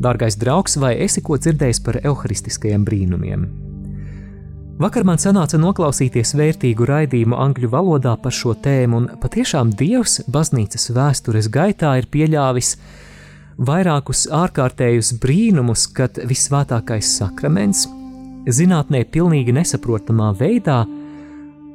Dārgais 0.00 0.38
draugs, 0.40 0.78
vai 0.80 0.94
esi 1.04 1.20
ko 1.20 1.36
dzirdējis 1.36 1.82
par 1.84 1.98
evaharistiskajiem 2.00 2.86
brīnumiem? 2.86 3.44
Vakar 4.80 5.04
man 5.04 5.20
sanāca 5.20 5.58
noklausīties 5.60 6.32
vērtīgu 6.40 6.86
raidījumu 6.88 7.36
angļu 7.36 7.68
valodā 7.68 8.14
par 8.22 8.32
šo 8.32 8.54
tēmu, 8.64 8.96
un 8.96 9.08
patiešām 9.20 9.74
Dievs 9.76 10.22
baznīcas 10.24 10.88
vēstures 10.96 11.50
gaitā 11.52 11.98
ir 12.00 12.08
pieļāvis 12.08 12.78
vairākus 13.60 14.24
ārkārtējus 14.32 15.12
brīnumus, 15.20 15.84
kad 15.92 16.16
visvētākais 16.24 17.12
sakraments 17.20 17.84
zinātnē 18.48 19.04
pilnīgi 19.12 19.52
nesaprotamā 19.52 20.32
veidā 20.40 20.80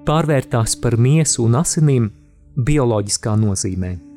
pārvērtās 0.10 0.74
par 0.82 0.98
miesu 0.98 1.46
un 1.46 1.62
asinīm 1.62 2.10
bioloģiskā 2.58 3.38
nozīmē. 3.38 4.15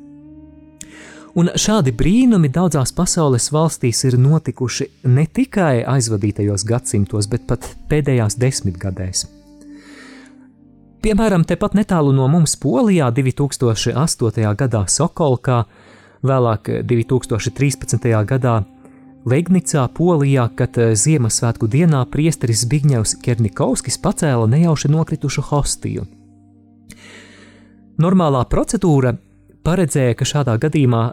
Un 1.37 1.51
šādi 1.53 1.91
brīnumi 1.93 2.49
daudzās 2.49 2.91
pasaules 2.95 3.51
valstīs 3.53 4.01
ir 4.07 4.17
notikuši 4.17 4.87
ne 5.13 5.27
tikai 5.29 5.83
aizvadītajos 5.85 6.65
gadsimtos, 6.65 7.27
bet 7.29 7.45
pat 7.49 7.67
pēdējās 7.91 8.39
desmitgadēs. 8.41 9.27
Piemēram, 10.99 11.45
tepat 11.47 11.77
netālu 11.77 12.11
no 12.11 12.25
mums 12.27 12.57
Polijā 12.59 13.11
2008. 13.15 14.49
gadā 14.59 14.83
Sokolkā, 14.89 15.61
vēlāk 16.25 16.73
2013. 16.89 18.09
gadā 18.27 18.57
Legnicā, 19.29 19.85
Polijā, 19.95 20.49
kad 20.55 20.75
Ziemassvētku 20.75 21.69
dienā 21.71 22.01
priesteris 22.11 22.65
Zbigņevs 22.65 23.17
Kernikovskis 23.23 23.99
pacēla 24.01 24.49
nejauši 24.49 24.91
nokritušu 24.91 25.45
hostiju. 25.51 26.07
Normālā 27.99 28.45
procedūra 28.47 29.13
paredzēja, 29.69 30.17
ka 30.17 30.25
šādā 30.25 30.57
gadījumā 30.61 31.03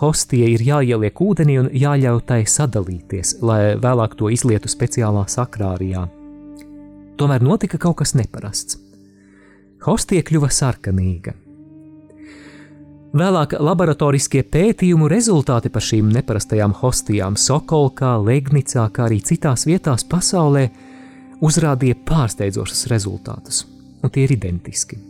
hostija 0.00 0.48
ir 0.48 0.64
jāieliek 0.64 1.20
ūdenī 1.24 1.58
un 1.62 1.68
jāļauj 1.76 2.22
tai 2.28 2.42
sadalīties, 2.48 3.38
lai 3.44 3.76
vēlāk 3.80 4.16
to 4.18 4.30
izlietu 4.32 4.70
speciālā 4.72 5.26
sakrārijā. 5.28 6.06
Tomēr 7.18 7.44
notika 7.44 7.80
kaut 7.82 7.98
kas 8.00 8.14
neparasts. 8.16 8.78
Hostija 9.84 10.24
kļuva 10.26 10.50
sarkanīga. 10.54 11.34
Vēlāk 13.18 13.54
laboratoriskie 13.64 14.42
pētījumu 14.44 15.08
rezultāti 15.08 15.70
par 15.72 15.84
šīm 15.84 16.10
neparastajām 16.12 16.74
hostijām 16.82 17.38
Sokolkā, 17.40 18.18
Legnicā, 18.20 18.84
kā 18.92 19.06
arī 19.08 19.22
citās 19.24 19.64
vietās 19.68 20.04
pasaulē 20.04 20.66
uzrādīja 21.40 21.96
pārsteidzošus 22.08 22.84
rezultātus, 22.92 23.62
un 24.02 24.12
tie 24.12 24.26
ir 24.28 24.36
identiski. 24.36 25.00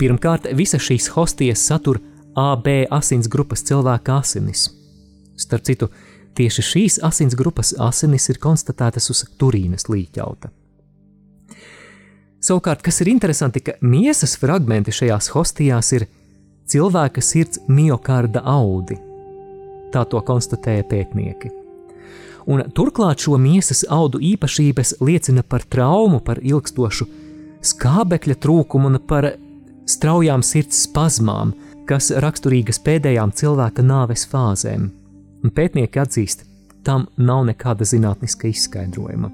Pirmkārt, 0.00 0.46
visas 0.56 0.80
šīs 0.80 1.10
hostijas 1.12 1.60
satur 1.68 1.98
AB 2.38 2.68
asins 2.90 3.28
grupas 3.28 3.60
cilvēka 3.68 4.20
asinis. 4.22 4.70
Starp 5.36 5.66
citu, 5.68 5.90
tieši 6.38 6.64
šīs 6.64 6.96
asins 7.04 7.36
grupas 7.36 7.74
asinis 7.76 8.30
ir 8.32 8.40
konstatētas 8.40 9.10
uz 9.12 9.26
Turīnas 9.40 9.90
līķauta. 9.92 10.48
Savukārt, 12.40 12.80
kas 12.80 13.02
ir 13.02 13.10
interesanti, 13.12 13.60
ka 13.60 13.76
miesas 13.84 14.38
fragmenti 14.40 14.94
šajās 14.96 15.28
hostijās 15.34 15.92
ir 15.98 16.06
cilvēka 16.72 17.20
sirds 17.20 17.60
miokarda 17.68 18.40
audi. 18.48 18.96
Tā 19.92 20.06
to 20.08 20.22
konstatēja 20.24 20.86
pētnieki. 20.88 21.50
Un 22.48 22.64
turklāt 22.72 23.20
šo 23.20 23.36
miesas 23.36 23.84
audu 23.84 24.22
īpašības 24.24 24.96
liecina 25.04 25.44
par 25.44 25.66
traumu, 25.68 26.22
par 26.24 26.40
ilgstošu 26.40 27.04
skābekļa 27.68 28.38
trūkumu 28.40 28.88
un 28.94 28.98
par 29.04 29.28
straujām 29.90 30.44
sirds 30.46 30.84
spazmām, 30.86 31.54
kas 31.88 32.12
raksturīgas 32.22 32.78
pēdējām 32.86 33.34
cilvēka 33.34 33.82
nāves 33.82 34.26
fāzēm. 34.30 34.88
Pētnieki 35.56 36.00
atzīst, 36.02 36.44
tam 36.86 37.08
nav 37.18 37.44
nekāda 37.48 37.86
zinātniska 37.88 38.50
izskaidrojuma. 38.50 39.30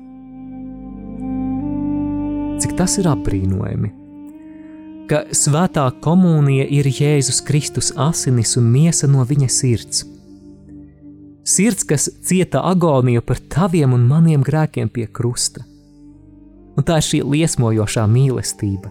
Cik 2.57 2.73
tas 2.79 2.97
ir 2.97 3.09
apbrīnojami, 3.11 3.91
ka 5.11 5.27
svētā 5.35 5.87
komunija 6.03 6.65
ir 6.73 6.89
Jēzus 6.89 7.43
Kristus 7.47 7.93
asinis 8.01 8.57
un 8.57 8.71
miesa 8.73 9.09
no 9.11 9.25
viņa 9.29 9.49
sirds. 9.53 10.05
Sirds, 11.47 11.85
kas 11.87 12.09
cieta 12.27 12.65
agoniju 12.67 13.23
par 13.23 13.39
taviem 13.53 13.93
un 13.95 14.07
maniem 14.09 14.43
grēkiem 14.43 14.89
pie 14.91 15.07
krusta. 15.07 15.63
Un 16.77 16.85
tā 16.85 16.99
ir 16.99 17.07
šī 17.07 17.21
liesmojošā 17.23 18.03
mīlestība, 18.11 18.91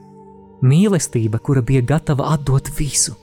Mīlestība, 0.64 1.40
kura 1.44 1.62
bija 1.62 1.82
gatava 1.82 2.32
atdot 2.34 2.70
visu. 2.78 3.16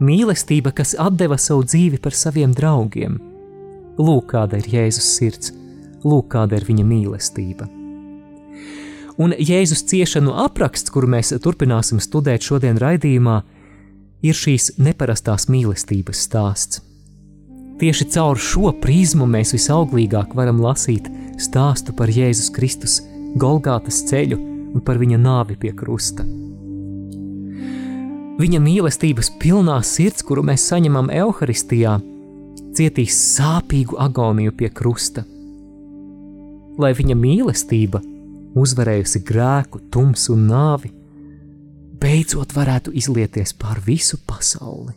Mīlestība, 0.00 0.72
kas 0.74 0.94
deva 1.10 1.38
savu 1.38 1.64
dzīvi 1.64 1.98
par 2.02 2.14
saviem 2.14 2.52
draugiem. 2.54 3.18
Lūk, 3.98 4.32
kāda 4.32 4.58
ir 4.58 4.66
Jēzus 4.70 5.08
sirds, 5.16 5.52
lūk, 6.04 6.28
kāda 6.34 6.58
ir 6.58 6.66
viņa 6.66 6.84
mīlestība. 6.86 7.68
Un 9.18 9.34
Jēzus 9.34 9.82
ciešanu 9.90 10.34
apraksts, 10.44 10.90
kuru 10.94 11.10
mēs 11.10 11.32
turpināsim 11.42 11.98
studēt 11.98 12.46
šodien 12.46 12.78
raidījumā, 12.78 13.40
ir 14.22 14.34
šīs 14.34 14.76
neparastās 14.78 15.48
mīlestības 15.50 16.22
stāsts. 16.28 16.82
Tieši 17.78 18.08
caur 18.14 18.38
šo 18.42 18.72
prizmu 18.82 19.26
mēs 19.30 19.54
visauglīgāk 19.54 20.34
varam 20.34 20.58
lasīt 20.62 21.06
stāstu 21.38 21.94
par 21.94 22.10
Jēzus 22.10 22.50
Kristus 22.54 22.98
Golgātas 23.38 24.02
ceļu 24.08 24.38
un 24.74 24.82
par 24.82 24.98
viņa 24.98 25.18
nāvi 25.22 25.58
pie 25.58 25.74
krusta. 25.78 26.26
Viņa 28.38 28.60
mīlestības 28.62 29.32
pilnā 29.42 29.80
sirds, 29.82 30.22
kuru 30.22 30.44
mēs 30.46 30.68
saņemam 30.70 31.08
evaharistijā, 31.10 31.96
cietīs 32.78 33.16
sāpīgu 33.34 33.98
agoniju 33.98 34.54
pie 34.54 34.70
krusta. 34.70 35.24
Lai 36.78 36.92
viņa 36.94 37.16
mīlestība, 37.18 37.98
uzvarējusi 38.54 39.24
grēku, 39.26 39.82
tumsu 39.90 40.36
un 40.36 40.46
nāvi, 40.52 40.92
beidzot 41.98 42.54
varētu 42.54 42.94
izlieties 42.94 43.56
pār 43.58 43.82
visu 43.82 44.20
pasauli. 44.22 44.94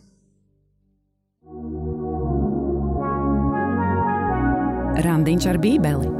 Randiņš 5.02 5.50
ar 5.50 5.58
Bībeli 5.58 6.12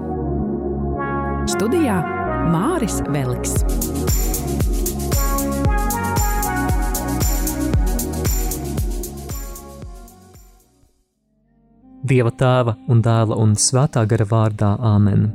Studijā 1.53 2.03
Māris 2.51 2.99
Veliks. 3.15 3.61
Dieva 12.13 12.29
tēva 12.37 12.75
un 12.93 12.99
dēla 13.01 13.39
un 13.41 13.55
svētā 13.57 14.03
gara 14.05 14.27
vārdā 14.29 14.75
Āmen. 14.85 15.31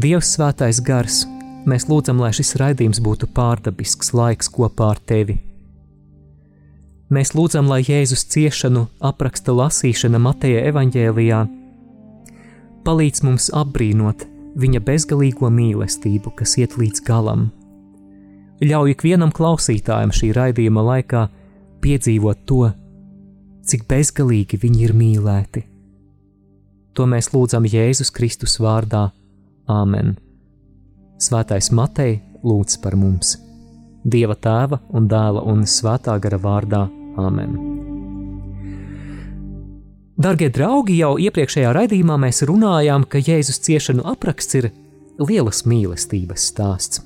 Dievs 0.00 0.30
svētais 0.38 0.78
gars, 0.86 1.24
mēs 1.68 1.84
lūdzam, 1.90 2.22
lai 2.22 2.30
šis 2.32 2.54
raidījums 2.62 3.02
būtu 3.04 3.28
pārdabisks 3.36 4.14
laiks 4.16 4.48
kopā 4.48 4.94
ar 4.94 5.02
tevi. 5.04 5.36
Mēs 7.12 7.34
lūdzam, 7.36 7.68
lai 7.68 7.82
Jēzus 7.84 8.24
ciešanu 8.32 8.86
apraksta 9.04 9.52
lasīšana 9.52 10.22
Mateja 10.22 10.64
evaņģēlijā 10.70 11.42
palīdz 12.84 13.22
mums 13.26 13.50
apbrīnot 13.52 14.24
viņa 14.60 14.80
bezgalīgo 14.86 15.50
mīlestību, 15.52 16.32
kas 16.38 16.56
iet 16.62 16.78
līdz 16.80 17.04
galam. 17.04 17.50
Ļauj 18.64 18.94
ikvienam 18.94 19.32
klausītājam 19.34 20.14
šī 20.14 20.32
raidījuma 20.36 20.84
laikā 20.88 21.26
piedzīvot 21.84 22.42
to, 22.48 22.70
cik 23.68 23.86
bezgalīgi 23.90 24.58
viņi 24.60 24.84
ir 24.86 24.94
mīlēti. 24.96 25.64
To 26.94 27.06
mēs 27.10 27.32
lūdzam 27.34 27.66
Jēzus 27.66 28.12
Kristus 28.14 28.58
vārdā 28.62 29.08
Āmen. 29.70 30.14
Svētais 31.18 31.70
Matei 31.74 32.20
lūdz 32.44 32.78
par 32.82 32.96
mums, 33.00 33.38
Dieva 34.04 34.36
tēva 34.36 34.82
un 34.92 35.08
dēla 35.08 35.42
un 35.48 35.64
svētā 35.64 36.18
gara 36.20 36.38
vārdā 36.38 36.84
Āmen. 37.16 37.56
Darbie 40.14 40.50
draugi, 40.54 41.00
jau 41.00 41.16
iepriekšējā 41.18 41.72
raidījumā 41.74 42.18
mēs 42.22 42.44
runājām, 42.46 43.08
ka 43.10 43.18
Jēzus 43.18 43.58
ciešanu 43.64 44.04
apraksts 44.12 44.60
ir 44.60 44.70
lielas 45.18 45.64
mīlestības 45.66 46.46
stāsts. 46.52 47.02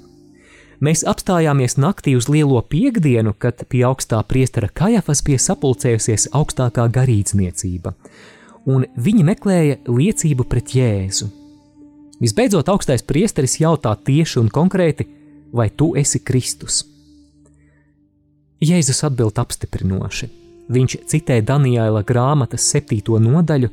Mēs 0.78 1.02
apstājāmies 1.10 1.74
naktī 1.74 2.12
uz 2.14 2.28
lielo 2.30 2.60
piekdienu, 2.62 3.32
kad 3.34 3.64
pie 3.66 3.82
augstā 3.88 4.20
priestera 4.22 4.68
Kajafas 4.70 5.24
bija 5.26 5.40
sapulcējusies 5.42 6.28
augstākā 6.38 6.84
garīdzniecība, 6.94 7.94
un 8.70 8.84
viņi 8.94 9.24
meklēja 9.26 9.80
liecību 9.90 10.46
pret 10.46 10.74
Jēzu. 10.78 11.26
Visbeidzot, 12.22 12.70
augstais 12.70 13.02
priesteris 13.02 13.58
jautā 13.58 13.96
tieši 13.98 14.38
un 14.38 14.52
konkrēti, 14.54 15.08
vai 15.50 15.66
tu 15.70 15.96
esi 15.98 16.22
Kristus? 16.22 16.84
Jēzus 18.62 19.02
atbild 19.06 19.38
apstiprinoši. 19.38 20.30
Viņš 20.70 20.96
citē 21.10 21.40
Daniela 21.42 22.04
grāmatas 22.06 22.66
septīto 22.70 23.18
nodaļu, 23.22 23.70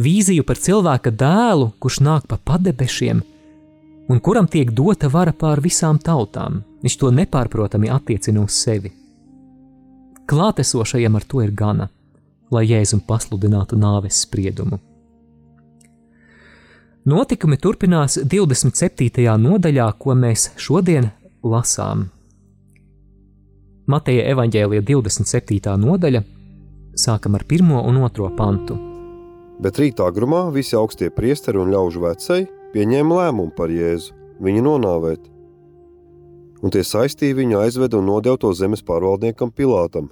vīziju 0.00 0.44
par 0.48 0.56
cilvēka 0.56 1.12
dēlu, 1.20 1.72
kurš 1.80 2.00
nāk 2.04 2.28
pa 2.30 2.40
padebešiem 2.40 3.20
un 4.08 4.20
kuram 4.20 4.48
tiek 4.48 4.70
dota 4.70 5.08
vara 5.08 5.32
pār 5.32 5.60
visām 5.62 5.98
tautām, 5.98 6.62
viņš 6.82 6.98
to 6.98 7.10
nepārprotami 7.14 7.90
attiecina 7.92 8.42
uz 8.42 8.56
sevi. 8.58 8.92
Klātesošajam 10.26 11.18
ar 11.18 11.26
to 11.28 11.42
ir 11.42 11.52
gana, 11.52 11.88
lai 12.50 12.64
Jēzum 12.68 13.02
pasludinātu 13.06 13.76
nāves 13.78 14.22
spriedumu. 14.26 14.78
Notikumi 17.04 17.58
turpinās 17.58 18.20
27. 18.22 19.26
nodaļā, 19.42 19.88
ko 19.98 20.14
mēs 20.14 20.52
šodien 20.56 21.10
lasām. 21.42 22.06
Mateja 23.90 24.28
evaņģēlija 24.30 24.84
27. 24.86 25.74
nodaļa, 25.82 26.22
sākam 26.94 27.34
ar 27.34 27.42
1 27.48 27.74
un 27.82 27.98
2 28.06 28.30
pantu. 28.38 28.78
Bet 29.62 29.78
rītā 29.82 30.06
grumā 30.14 30.44
visi 30.54 30.78
augstie 30.78 31.10
priesteri 31.10 31.58
un 31.58 31.74
ļaužu 31.74 32.04
vecēji 32.06 32.46
pieņēma 32.72 33.20
lēmumu 33.20 33.52
par 33.56 33.70
Jēzu, 33.72 34.16
viņu 34.42 34.64
nonāvēt. 34.66 35.28
Un 36.62 36.70
tie 36.70 36.84
saistīja 36.86 37.36
viņu 37.38 37.60
aizveda 37.64 37.98
un 37.98 38.08
nodeva 38.10 38.38
to 38.38 38.52
zemes 38.54 38.84
pārvaldniekam 38.86 39.50
Pilātam. 39.50 40.10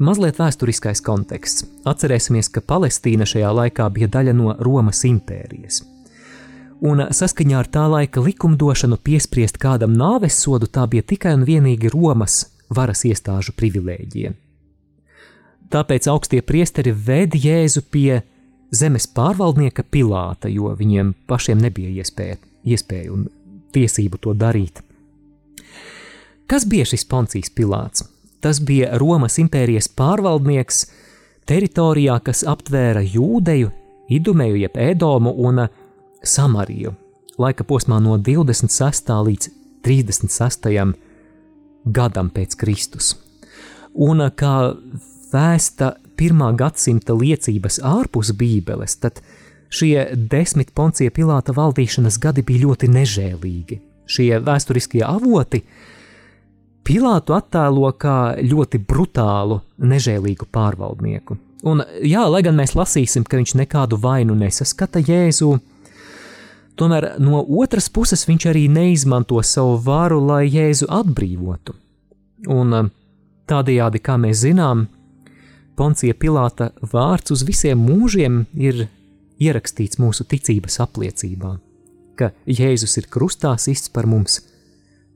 Mazliet 0.00 0.38
vēsturiskais 0.40 1.02
konteksts. 1.04 1.66
Atcerēsimies, 1.84 2.48
ka 2.48 2.62
Palestīna 2.64 3.26
šajā 3.28 3.50
laikā 3.52 3.88
bija 3.92 4.08
daļa 4.08 4.34
no 4.36 4.54
Romas 4.64 5.04
impērijas. 5.04 5.82
Un 6.80 7.04
saskaņā 7.12 7.58
ar 7.60 7.68
tā 7.68 7.82
laika 7.92 8.22
likumdošanu 8.24 8.96
piespriest 9.04 9.60
kādam 9.60 9.92
nāves 9.92 10.38
sodu 10.40 10.70
tā 10.72 10.86
bija 10.88 11.04
tikai 11.04 11.34
un 11.36 11.44
vienīgi 11.44 11.92
Romas 11.92 12.46
varas 12.72 13.04
iestāžu 13.04 13.52
privilēģija. 13.60 14.32
Tāpēc 15.70 16.08
augstie 16.10 16.40
priesteri 16.42 16.94
veda 16.96 17.38
Jēzu 17.38 17.84
pie 17.92 18.22
zemes 18.70 19.06
pārvaldnieka 19.10 19.84
Pilāta, 19.90 20.48
jo 20.48 20.72
viņiem 20.78 21.14
pašiem 21.30 21.60
nebija 21.60 21.90
iespēja, 22.02 22.38
iespēja 22.64 23.12
un 23.14 23.26
tiesību 23.74 24.20
to 24.22 24.34
darīt. 24.34 24.82
Kas 26.50 26.66
bija 26.66 26.86
šis 26.88 27.06
Poncijs 27.06 27.52
Pilāts? 27.54 28.06
Tas 28.40 28.58
bija 28.64 28.96
Romas 28.98 29.36
impērijas 29.38 29.90
pārvaldnieks 29.94 30.86
teritorijā, 31.46 32.16
kas 32.24 32.42
aptvēra 32.48 33.02
Jūdeju, 33.04 33.70
Idumeju, 34.10 34.56
jeb 34.58 34.78
Edomu 34.80 35.30
un 35.46 35.66
Samariju, 36.26 36.94
laika 37.38 37.64
posmā 37.64 38.00
no 38.02 38.16
26. 38.18 39.12
līdz 39.28 39.50
36. 39.86 40.94
gadam 41.84 42.30
pēc 42.34 42.56
Kristus. 42.58 43.14
Un 43.94 44.24
kā 44.34 44.54
vēsta 45.30 45.94
pirmā 46.20 46.52
gadsimta 46.58 47.16
liecības 47.16 47.80
ārpus 47.86 48.34
Bībeles, 48.36 48.98
tad 49.00 49.22
šie 49.72 50.10
desmit 50.14 50.74
poncija 50.76 51.12
Pilāta 51.14 51.54
valdīšanas 51.56 52.18
gadi 52.20 52.44
bija 52.46 52.66
ļoti 52.66 52.90
nežēlīgi. 52.92 53.80
Šie 54.10 54.34
vēsturiskie 54.44 55.04
avoti 55.06 55.62
Pilātu 56.84 57.36
attēlo 57.36 57.92
kā 58.00 58.16
ļoti 58.40 58.80
brutālu, 58.88 59.60
nežēlīgu 59.78 60.48
pārvaldnieku. 60.50 61.36
Un, 61.68 61.82
jā, 62.02 62.22
lai 62.32 62.40
gan 62.42 62.56
mēs 62.56 62.72
lasīsim, 62.74 63.26
ka 63.28 63.36
viņš 63.36 63.52
nekādu 63.60 63.98
vainu 64.00 64.34
nesaskata 64.38 65.02
Jēzu, 65.04 65.52
tomēr 66.80 67.10
no 67.20 67.42
otras 67.60 67.90
puses 67.92 68.24
viņš 68.26 68.46
arī 68.48 68.64
neizmanto 68.72 69.42
savu 69.44 69.76
varu, 69.84 70.22
lai 70.24 70.46
Jēzu 70.48 70.88
atbrīvotu. 70.88 71.76
Un 72.48 72.90
tādējādi, 73.50 74.00
kā 74.00 74.16
mēs 74.20 74.40
zinām, 74.46 74.86
Poncija 75.80 76.12
Pilāta 76.12 76.66
vārds 76.92 77.32
uz 77.32 77.40
visiem 77.48 77.80
mūžiem 77.80 78.42
ir 78.52 78.82
ierakstīts 79.40 79.96
mūsu 79.96 80.26
ticības 80.28 80.74
apliecībā, 80.84 81.54
ka 82.20 82.26
Jēzus 82.44 82.98
ir 83.00 83.06
krustā 83.08 83.54
sists 83.56 83.88
par 83.88 84.04
mums 84.04 84.42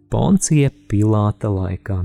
Poncija 0.08 0.70
Pilāta 0.88 1.50
laikā. 1.52 1.98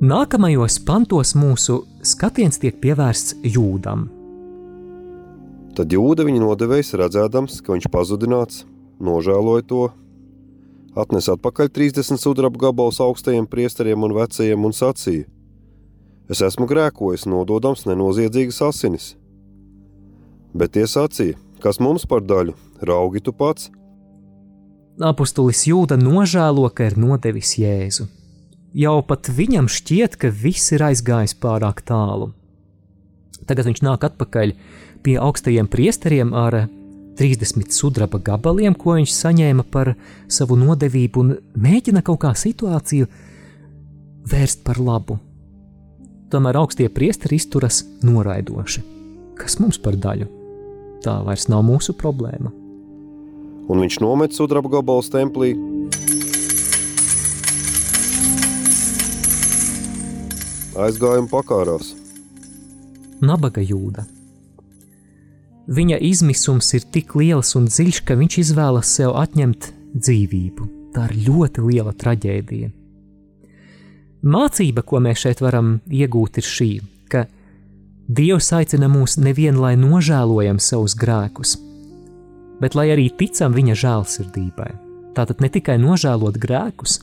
Nākamajos 0.00 0.78
pantos 0.86 1.34
mūsu 1.34 1.80
skatiens 2.06 2.62
tiek 2.62 2.78
pievērsts 2.78 3.40
jūdam. 3.50 4.06
Tad 5.74 5.90
jūda 5.90 6.22
viņa 6.30 6.44
nodevējs 6.46 6.94
redzēdams, 7.02 7.64
ka 7.66 7.74
viņš 7.74 7.90
pazudināts, 7.90 8.62
nožēloja 9.02 9.66
to 9.66 9.88
atnesa 10.98 11.36
atpakaļ 11.36 11.70
30 11.76 12.20
sudraba 12.20 12.58
gabalus 12.68 13.00
augstajiem 13.00 13.46
priesteriem 13.50 14.02
un 14.06 14.14
vecajiem 14.16 14.64
un 14.64 14.74
sacīja: 14.76 15.26
Es 16.30 16.42
esmu 16.46 16.68
grēkojis, 16.70 17.26
nododams 17.26 17.86
nenoziedzīgas 17.90 18.60
asinis. 18.62 19.14
Bet 20.54 20.74
tie 20.76 20.86
sacīja: 20.86 21.38
Kas 21.60 21.80
mums 21.82 22.06
par 22.06 22.22
daļu? 22.24 22.54
Raugi 22.80 23.20
tu 23.20 23.34
pats! 23.36 23.70
Apostolis 25.00 25.64
Jūda 25.68 25.96
nožēlo, 25.96 26.66
ka 26.74 26.90
ir 26.90 26.98
nodevis 27.00 27.54
Jēzu. 27.56 28.06
Jau 28.76 29.00
pat 29.02 29.30
viņam 29.32 29.66
šķiet, 29.70 30.16
ka 30.20 30.28
viss 30.30 30.70
ir 30.74 30.84
aizgājis 30.84 31.34
pārāk 31.40 31.80
tālu. 31.88 32.30
Tagad 33.48 33.66
viņš 33.66 33.80
nāk 33.82 34.04
atpakaļ 34.06 34.52
pie 35.02 35.16
augstajiem 35.18 35.66
priesteriem 35.72 36.34
ar 36.36 36.66
30 37.20 37.68
sudraba 37.76 38.16
gabaliem, 38.24 38.72
ko 38.72 38.94
viņš 38.96 39.12
saņēma 39.12 39.66
par 39.68 39.92
savu 40.32 40.56
nodevību, 40.56 41.20
un 41.20 41.34
mēģina 41.52 42.00
kaut 42.06 42.22
kā 42.22 42.30
situāciju 42.32 43.08
vērst 44.30 44.62
par 44.64 44.80
labu. 44.80 45.18
Tomēr 46.32 46.56
augstie 46.62 46.86
priesteri 46.88 47.36
izturas 47.36 47.82
noraidoši. 48.06 48.84
Kas 49.36 49.58
mums 49.60 49.76
par 49.82 49.98
daļu? 50.00 50.28
Tā 51.04 51.18
vairs 51.26 51.44
nav 51.52 51.64
mūsu 51.66 51.92
problēma. 51.98 52.52
Un 53.70 53.82
viņš 53.84 53.98
nomet 54.00 54.32
sudraba 54.36 54.70
gabalus 54.72 55.10
templī. 55.12 55.52
Aizgāja 60.80 61.20
un 61.20 61.28
pakārās. 61.28 61.92
Nabaga 63.20 63.60
jūda 63.60 64.06
Viņa 65.70 66.00
izmisums 66.02 66.72
ir 66.74 66.82
tik 66.90 67.14
liels 67.14 67.54
un 67.54 67.68
dziļš, 67.70 68.02
ka 68.02 68.16
viņš 68.18 68.36
izvēlas 68.42 68.90
sev 68.90 69.14
atņemt 69.20 69.70
dzīvību. 69.94 70.66
Tā 70.90 71.06
ir 71.06 71.18
ļoti 71.28 71.66
liela 71.68 71.92
traģēdija. 71.94 72.70
Mācība, 74.26 74.82
ko 74.82 74.98
mēs 75.00 75.22
šeit 75.22 75.38
varam 75.40 75.78
iegūt, 75.86 76.40
ir 76.42 76.46
šī, 76.46 76.70
ka 77.08 77.28
Dievs 78.10 78.50
aicina 78.52 78.88
mūs 78.90 79.14
nevien 79.22 79.60
lai 79.62 79.76
nožēlojam 79.78 80.58
savus 80.58 80.96
grēkus, 80.98 81.54
bet 82.58 82.74
lai 82.74 82.88
arī 82.90 83.06
ticam 83.14 83.54
viņa 83.54 83.78
žēlsirdībai. 83.84 84.72
Tātad 85.14 85.38
ne 85.40 85.48
tikai 85.54 85.78
nožēlot 85.78 86.36
grēkus, 86.42 86.98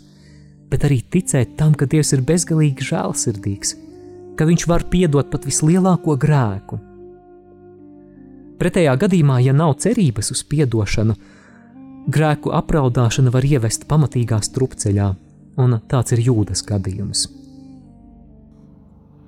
bet 0.68 0.84
arī 0.84 1.00
ticēt 1.02 1.56
tam, 1.56 1.72
ka 1.72 1.88
Dievs 1.88 2.12
ir 2.14 2.26
bezgalīgi 2.28 2.92
žēlsirdīgs, 2.92 3.74
ka 4.38 4.46
Viņš 4.46 4.68
var 4.70 4.84
piedot 4.92 5.32
pat 5.32 5.48
vislielāko 5.48 6.14
grēku, 6.20 6.78
Pretējā 8.58 8.96
gadījumā, 8.98 9.38
ja 9.46 9.54
nav 9.54 9.76
cerības 9.84 10.32
uz 10.34 10.42
atdošanu, 10.42 11.16
grēku 12.10 12.54
apraudāšana 12.58 13.34
var 13.34 13.46
ievest 13.46 13.86
pamatīgā 13.88 14.40
strupceļā, 14.42 15.10
un 15.62 15.80
tāds 15.90 16.16
ir 16.16 16.24
jūdas 16.30 16.64
gadījums. 16.66 17.28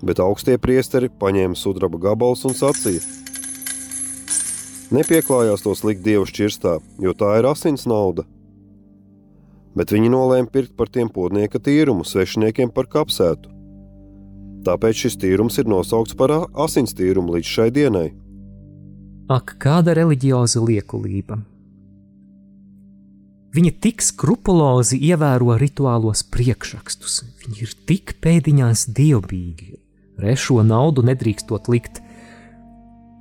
Bet 0.01 0.21
augstie 0.23 0.55
priesteri 0.57 1.09
paņēma 1.09 1.57
sudraba 1.59 1.99
gabalus 1.99 2.45
un 2.47 2.55
sacīja: 2.55 3.03
Nepieklājās 4.95 5.61
tos 5.61 5.83
likt 5.83 6.01
dievu 6.01 6.25
šķirstā, 6.25 6.79
jo 7.03 7.13
tā 7.13 7.35
ir 7.37 7.45
asins 7.45 7.85
nauda. 7.85 8.23
Bet 9.77 9.91
viņi 9.93 10.09
nolēma 10.09 10.49
pirkt 10.49 10.73
par 10.79 10.89
tiem 10.89 11.11
podnieka 11.13 11.59
tīrumu, 11.61 12.07
svešiniekiem 12.07 12.71
par 12.73 12.89
kapsētu. 12.89 13.51
Tāpēc 14.65 15.03
šis 15.03 15.19
tīrums 15.21 15.59
ir 15.61 15.69
nosaukts 15.69 16.17
par 16.17 16.33
asins 16.65 16.95
tīrumu 16.97 17.37
līdz 17.37 17.51
šai 17.53 17.69
dienai. 17.75 18.07
Ak, 19.29 19.59
kāda 19.61 19.93
reliģioza 19.93 20.57
liekulība! 20.65 21.35
Viņi 23.53 23.71
tik 23.81 24.01
skrupulozi 24.01 24.97
ievēro 25.05 25.53
rituālos 25.61 26.23
priekšrakstus, 26.33 27.19
viņi 27.43 27.61
ir 27.61 27.75
tik 27.85 28.15
pēdiņās 28.25 28.87
dievbijīgi. 28.97 29.75
Rešo 30.25 30.63
naudu 30.65 31.05
nedrīkstot 31.05 31.69
likt 31.69 32.01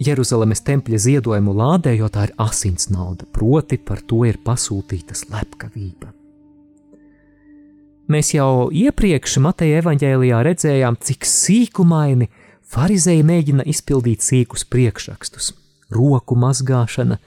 Jeruzalemes 0.00 0.64
tempļa 0.64 1.02
ziedojumu 1.04 1.52
lādē, 1.60 1.92
jo 2.00 2.08
tā 2.08 2.30
ir 2.30 2.34
asins 2.40 2.88
nauda, 2.88 3.28
proti 3.28 3.76
par 3.76 4.00
to 4.00 4.22
ir 4.24 4.40
pasūtīta 4.40 5.12
slepkavība. 5.12 6.14
Mēs 8.08 8.32
jau 8.32 8.72
iepriekš 8.72 9.42
Mateja 9.44 9.84
evaņģēlijā 9.84 10.42
redzējām, 10.48 10.96
cik 11.04 11.28
sīkumaini 11.28 12.32
farizēji 12.64 13.28
mēģina 13.28 13.68
izpildīt 13.68 14.24
sīkus 14.24 14.64
priekšrakstus 14.72 15.57
roku 15.94 16.36
mazgāšana, 16.38 17.18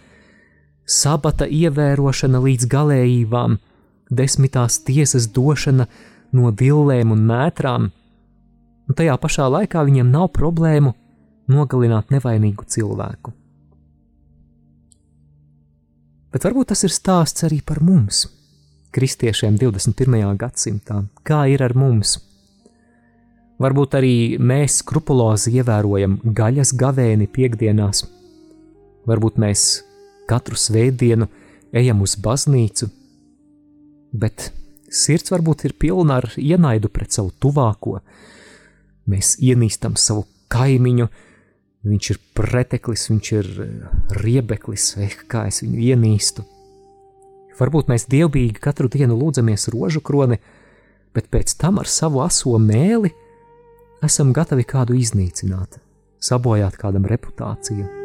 sabata 0.86 1.48
ievērošana 1.48 2.42
līdz 2.44 2.70
galējībām, 2.72 3.58
desmitās 4.12 4.80
tiesas 4.86 5.28
došana 5.32 5.88
no 6.36 6.52
dillēm 6.52 7.14
un 7.16 7.28
mētrām, 7.28 7.92
un 8.88 8.98
tajā 8.98 9.18
pašā 9.22 9.48
laikā 9.52 9.86
viņiem 9.88 10.12
nav 10.12 10.32
problēmu 10.36 10.94
nogalināt 11.52 12.12
nevainīgu 12.14 12.68
cilvēku. 12.68 13.34
Bet 16.32 16.46
varbūt 16.48 16.72
tas 16.72 16.86
ir 16.88 16.94
stāsts 16.96 17.44
arī 17.48 17.60
par 17.66 17.82
mums. 17.84 18.28
kristiešiem 18.92 19.56
21. 19.56 20.36
gadsimtā? 20.36 21.06
Kā 21.24 21.46
ir 21.48 21.64
ar 21.64 21.72
mums? 21.76 22.18
Varbūt 23.62 23.96
arī 23.96 24.16
mēs 24.36 24.82
skrupulozi 24.82 25.54
ievērojam 25.62 26.18
gaļas 26.24 26.74
gavēni 26.76 27.28
piekdienās. 27.32 28.04
Varbūt 29.10 29.40
mēs 29.42 29.82
katru 30.30 30.58
svētdienu 30.60 31.28
ejam 31.74 32.04
uz 32.06 32.16
baznīcu, 32.22 32.90
bet 34.12 34.52
sirds 34.92 35.32
varbūt 35.34 35.66
ir 35.68 35.76
pilna 35.80 36.20
ar 36.22 36.30
ienaidu 36.38 36.92
pret 36.92 37.16
savu 37.16 37.32
tuvāko. 37.42 38.00
Mēs 39.10 39.38
ienīstam 39.42 39.98
savu 39.98 40.26
kaimiņu, 40.52 41.08
viņš 41.88 42.10
ir 42.14 42.20
preteklis, 42.38 43.08
viņš 43.10 43.32
ir 43.40 43.52
riebeklis, 44.22 44.98
eh, 44.98 45.16
kā 45.28 45.48
es 45.48 45.62
viņu 45.64 45.80
ienīstu. 45.80 46.46
Varbūt 47.62 47.92
mēs 47.92 48.08
dievbijīgi 48.10 48.62
katru 48.62 48.90
dienu 48.90 49.18
lūdzamies 49.20 49.70
rožu 49.74 50.02
kroni, 50.02 50.40
bet 51.14 51.30
pēc 51.30 51.58
tam 51.58 51.80
ar 51.80 51.86
savu 51.86 52.24
aso 52.26 52.58
mēli 52.58 53.12
esam 54.02 54.34
gatavi 54.34 54.66
kādu 54.66 54.98
iznīcināt, 54.98 55.78
sabojāt 56.20 56.78
kādam 56.82 57.06
reputāciju. 57.06 58.01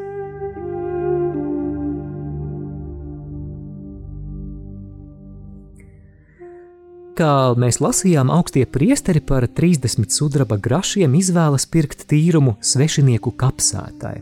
Kā 7.16 7.54
mēs 7.56 7.78
lasījām, 7.80 8.28
augstie 8.28 8.66
priesteri 8.68 9.22
par 9.24 9.46
30 9.48 10.12
sudraba 10.12 10.58
grašiem 10.60 11.14
izvēlas 11.16 11.64
pirkt 11.72 12.02
tīrumu 12.10 12.58
svešinieku 12.60 13.32
kapsētai. 13.40 14.18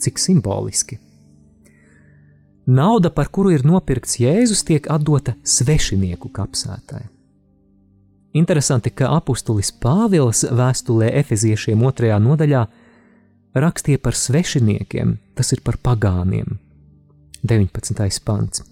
Cik 0.00 0.22
simboliski! 0.22 0.96
Nauda, 2.70 3.10
par 3.12 3.28
kuru 3.28 3.52
ir 3.52 3.66
nopirkts 3.68 4.16
Jēzus, 4.22 4.64
tiek 4.64 4.88
atdota 4.88 5.34
svešinieku 5.44 6.32
kapsētai. 6.32 7.02
Interesanti, 8.40 8.94
ka 8.96 9.12
apustulis 9.18 9.68
Pāvils 9.84 10.46
vēstulē 10.48 11.12
Efeziešiem 11.20 11.84
otrajā 11.84 12.16
nodaļā 12.24 12.64
rakstīja 13.52 14.00
par 14.00 14.16
svešiniekiem, 14.16 15.18
tas 15.36 15.52
ir 15.52 15.60
par 15.66 15.76
pagāniem. 15.76 16.56
19. 17.44 18.22
pants. 18.24 18.64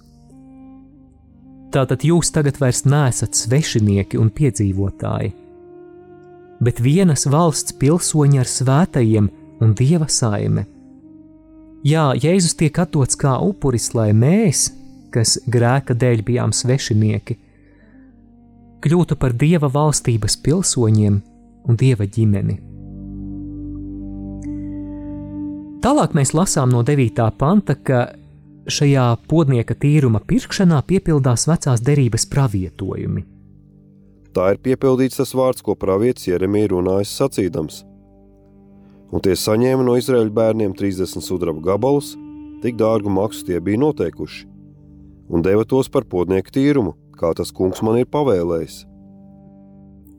Tātad 1.69 2.05
jūs 2.07 2.31
tagad 2.33 2.57
vairs 2.63 2.87
neesat 2.89 3.37
svešinieki 3.37 4.17
un 4.21 4.31
piedzīvotāji, 4.33 5.35
bet 6.65 6.81
vienas 6.81 7.27
valsts 7.29 7.77
pilsoņi 7.77 8.41
ar 8.41 8.49
svētajiem 8.49 9.29
un 9.61 9.75
dieva 9.77 10.09
saime. 10.09 10.65
Jā, 11.87 12.11
Jēzus 12.17 12.57
tiek 12.59 12.79
atdots 12.81 13.19
kā 13.21 13.37
upuris, 13.45 13.93
lai 13.95 14.11
mēs, 14.17 14.71
kas 15.15 15.37
grēka 15.47 15.95
dēļ 15.95 16.25
bijām 16.27 16.55
svešinieki, 16.57 17.37
kļūtu 18.83 19.19
par 19.21 19.37
dieva 19.37 19.69
valstības 19.71 20.39
pilsoņiem 20.43 21.21
un 21.69 21.79
dieva 21.79 22.09
ģimeni. 22.09 22.59
Tālāk 25.85 26.17
mēs 26.17 26.35
lasām 26.35 26.73
no 26.75 26.83
9. 26.83 27.29
panta, 27.39 27.77
ka 27.77 28.09
šajā 28.73 29.07
podnieka 29.31 29.77
tīruma 29.79 30.21
pirkšanā 30.25 30.81
piepildās 30.89 31.47
vecās 31.49 31.83
derības 31.85 32.27
pravietojumi. 32.33 33.25
Tā 34.37 34.53
ir 34.55 34.61
piepildīts 34.63 35.19
tas 35.21 35.35
vārds, 35.35 35.65
ko 35.65 35.75
pravietis 35.75 36.29
Jeremija 36.29 36.73
runājis 36.75 37.15
sacīdams. 37.19 37.83
Un 39.09 39.25
tie 39.25 39.35
saņēma 39.39 39.87
no 39.87 39.97
Izraēļa 39.99 40.35
bērniem 40.37 40.75
30 40.77 41.25
sudraba 41.25 41.65
gabalus, 41.65 42.13
tik 42.63 42.77
dārgu 42.81 43.13
maksu 43.13 43.47
tie 43.49 43.61
bija 43.65 43.81
noteikuši, 43.81 44.45
un 45.33 45.45
deva 45.45 45.65
tos 45.69 45.89
par 45.89 46.05
podnieku 46.09 46.53
tīrumu, 46.55 46.95
kā 47.19 47.33
tas 47.37 47.53
kungs 47.55 47.81
man 47.85 48.01
ir 48.03 48.09
pavēlējis. 48.13 48.85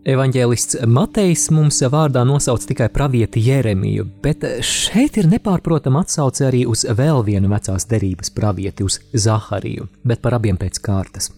Evanģēlists 0.08 0.78
Matejs 0.88 1.50
mums 1.52 1.82
vārdā 1.92 2.22
nosauc 2.24 2.64
tikai 2.64 2.88
pravieti 2.94 3.42
Jeremiju, 3.44 4.06
bet 4.24 4.46
šeit 4.64 5.18
ir 5.20 5.28
nepārprotama 5.28 6.06
atsauce 6.06 6.46
arī 6.48 6.62
uz 6.72 6.86
vēl 6.88 7.20
vienu 7.28 7.52
vecās 7.52 7.84
derības 7.90 8.32
pravieti, 8.32 8.88
uz 8.88 9.02
Zahariju, 9.12 9.90
bet 10.08 10.22
par 10.24 10.38
abiem 10.40 10.56
pēc 10.58 10.80
kārtas. 10.86 11.34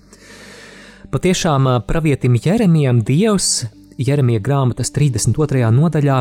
Patiešām 1.12 1.68
pravietim 1.90 2.38
Jeremijam 2.38 3.02
Dievs 3.04 3.64
Jeremija 3.98 4.40
grāmatas 4.46 4.94
32. 4.94 5.66
nodaļā 5.74 6.20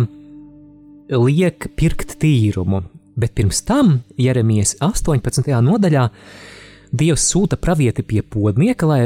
liek 1.20 1.68
pirkt 1.76 2.16
tīrumu, 2.22 2.82
bet 3.20 3.36
pirms 3.36 3.60
tam 3.68 3.98
Jeremijas 4.16 4.78
18. 4.80 5.52
nodaļā 5.64 6.08
Dievs 6.90 7.28
sūta 7.30 7.60
pravieti 7.60 8.02
pie 8.02 8.24
podnieka, 8.26 8.88
lai, 8.88 9.02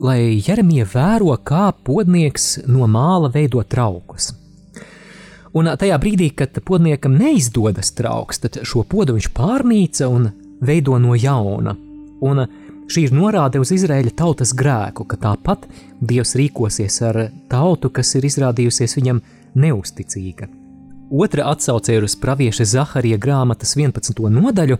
lai 0.00 0.40
Jeremija 0.46 0.86
vēro, 0.88 1.34
kā 1.44 1.70
podnieks 1.84 2.60
no 2.68 2.88
māla 2.88 3.30
veido 3.32 3.62
traukus. 3.62 4.32
Un 5.56 5.66
tajā 5.76 5.96
brīdī, 5.98 6.30
kad 6.36 6.60
podniekam 6.64 7.16
neizdodas 7.18 7.90
trauks, 7.98 8.38
tad 8.38 8.60
šo 8.62 8.84
podu 8.86 9.16
viņš 9.16 9.30
pārnīca 9.34 10.06
un 10.08 10.28
veido 10.62 10.98
no 11.02 11.16
jauna. 11.18 11.74
Un 12.22 12.44
šī 12.90 13.08
ir 13.08 13.16
norāde 13.16 13.60
uz 13.60 13.72
Izraēļa 13.74 14.14
tautas 14.16 14.54
grēku, 14.56 15.08
ka 15.10 15.18
tāpat 15.20 15.66
Dievs 16.00 16.36
rīkosies 16.38 17.00
ar 17.08 17.20
tautu, 17.50 17.90
kas 17.90 18.14
ir 18.14 18.28
izrādījusies 18.30 18.96
viņam 19.00 19.20
neusticīga. 19.58 20.48
Otra 21.10 21.48
atsauce 21.50 21.96
ir 21.96 22.06
uz 22.06 22.14
pravieša 22.14 22.64
Zaharija 22.70 23.18
grāmatas 23.18 23.74
11. 23.74 24.14
nodaļu, 24.30 24.78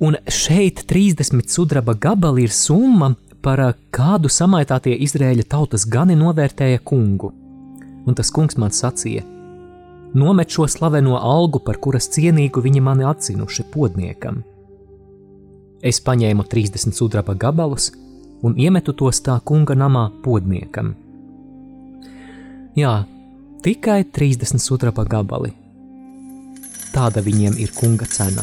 un 0.00 0.16
šeit 0.24 0.86
30 0.88 1.52
sudraba 1.52 1.92
gabali 1.92 2.46
ir 2.48 2.54
summa, 2.56 3.12
par 3.42 3.62
kādu 3.94 4.30
samaitātie 4.32 4.96
Izrēļa 5.06 5.46
tautas 5.48 5.86
gani 5.88 6.16
novērtēja 6.18 6.82
kungu. 6.84 7.32
Un 8.06 8.16
tas 8.16 8.30
kungs 8.34 8.56
man 8.56 8.72
sacīja: 8.74 9.24
Nomet 10.14 10.50
šo 10.50 10.66
slaveno 10.68 11.18
algu, 11.20 11.60
par 11.60 11.76
kuras 11.76 12.08
cienīgu 12.14 12.62
viņi 12.64 12.80
mani 12.80 13.04
atzinuši 13.04 13.66
podniekam. 13.72 14.42
Es 15.82 16.00
paņēmu 16.02 16.46
30 16.48 16.96
sudraba 16.96 17.34
gabalus 17.38 17.92
un 18.42 18.56
iemetu 18.58 18.94
tos 18.94 19.20
tā 19.22 19.38
kunga 19.44 19.76
namā 19.78 20.08
podniekam. 20.24 20.94
Jā, 22.78 23.04
tikai 23.62 24.04
30 24.14 24.62
sudraba 24.62 25.04
gabali. 25.04 25.52
Tāda 26.94 27.22
viņiem 27.22 27.58
ir 27.62 27.74
kunga 27.76 28.06
cena. 28.10 28.42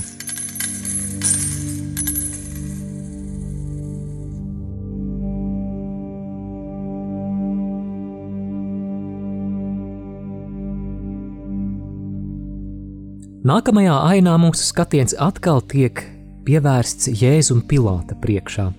Nākamajā 13.45 13.93
ainā 14.09 14.33
mūsu 14.41 14.63
skatiens 14.65 15.13
atkal 15.21 15.59
tiek 15.61 15.99
pievērsts 16.47 17.11
Jēzum 17.13 17.59
Pilāta 17.69 18.17
priekšā. 18.17 18.71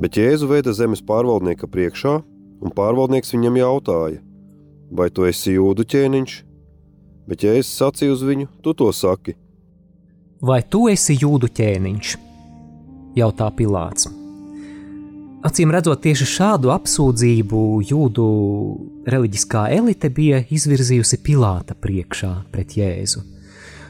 Bet 0.00 0.16
Jēzu 0.16 0.48
veda 0.48 0.72
zemes 0.72 1.02
pārvaldnieka 1.04 1.68
priekšā, 1.68 2.14
un 2.64 2.72
pārvaldnieks 2.72 3.34
viņam 3.36 3.58
jautāja, 3.60 4.22
vai 4.96 5.10
tu 5.12 5.28
esi 5.28 5.58
jūdu 5.58 5.84
ķēniņš? 5.92 6.38
Bet 7.28 7.44
Jēzus 7.44 7.76
sacīja 7.82 8.16
uz 8.16 8.24
viņu, 8.24 8.48
tu 8.64 8.72
to 8.72 8.88
saki. 8.96 9.36
Vai 10.40 10.62
tu 10.64 10.86
esi 10.88 11.18
jūdu 11.20 11.52
ķēniņš? 11.52 12.16
jautā 13.16 13.50
Pilāts. 13.56 14.19
Acīm 15.40 15.70
redzot, 15.72 16.02
tieši 16.04 16.26
šādu 16.28 16.68
apsūdzību 16.74 17.60
jūdu 17.88 18.24
reliģiskā 19.08 19.70
elite 19.72 20.10
bija 20.12 20.42
izvirzījusi 20.52 21.18
Pilāta 21.24 21.72
priekšā 21.72 22.32
pret 22.52 22.74
Jēzu. 22.76 23.22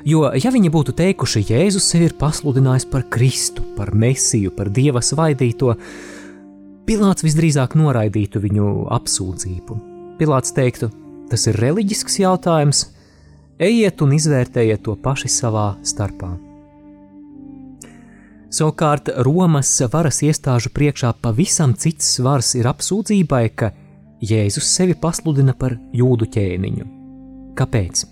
Jo, 0.06 0.28
ja 0.30 0.52
viņi 0.54 0.70
būtu 0.70 0.94
teikuši, 0.96 1.42
Jēzus 1.50 1.88
sevi 1.90 2.06
ir 2.06 2.14
pasludinājis 2.20 2.86
par 2.92 3.02
Kristu, 3.10 3.64
par 3.74 3.90
Mesiju, 3.90 4.52
par 4.54 4.70
Dieva 4.70 5.02
svaidīto, 5.02 5.74
Pilāts 6.86 7.26
visdrīzāk 7.26 7.74
noraidītu 7.78 8.42
viņu 8.42 8.70
apsūdzību. 8.94 9.80
Pilāts 10.22 10.54
teiktu, 10.54 10.92
tas 11.30 11.48
ir 11.50 11.58
reliģisks 11.58 12.20
jautājums, 12.22 12.84
ejiet 13.58 14.06
un 14.06 14.14
izvērtējiet 14.14 14.86
to 14.86 14.94
paši 15.02 15.32
savā 15.34 15.72
starpā. 15.82 16.30
Savukārt 18.50 19.06
Romas 19.22 19.70
varas 19.92 20.24
iestāžu 20.26 20.72
priekšā 20.74 21.12
pavisam 21.22 21.70
cits 21.78 22.16
svars 22.16 22.56
ir 22.58 22.66
apsūdzībai, 22.66 23.44
ka 23.54 23.70
Jēzus 24.26 24.66
sevi 24.74 24.96
pasludina 24.98 25.54
par 25.54 25.76
jūdu 25.94 26.26
ķēniņu. 26.34 26.86
Kāpēc? 27.56 28.02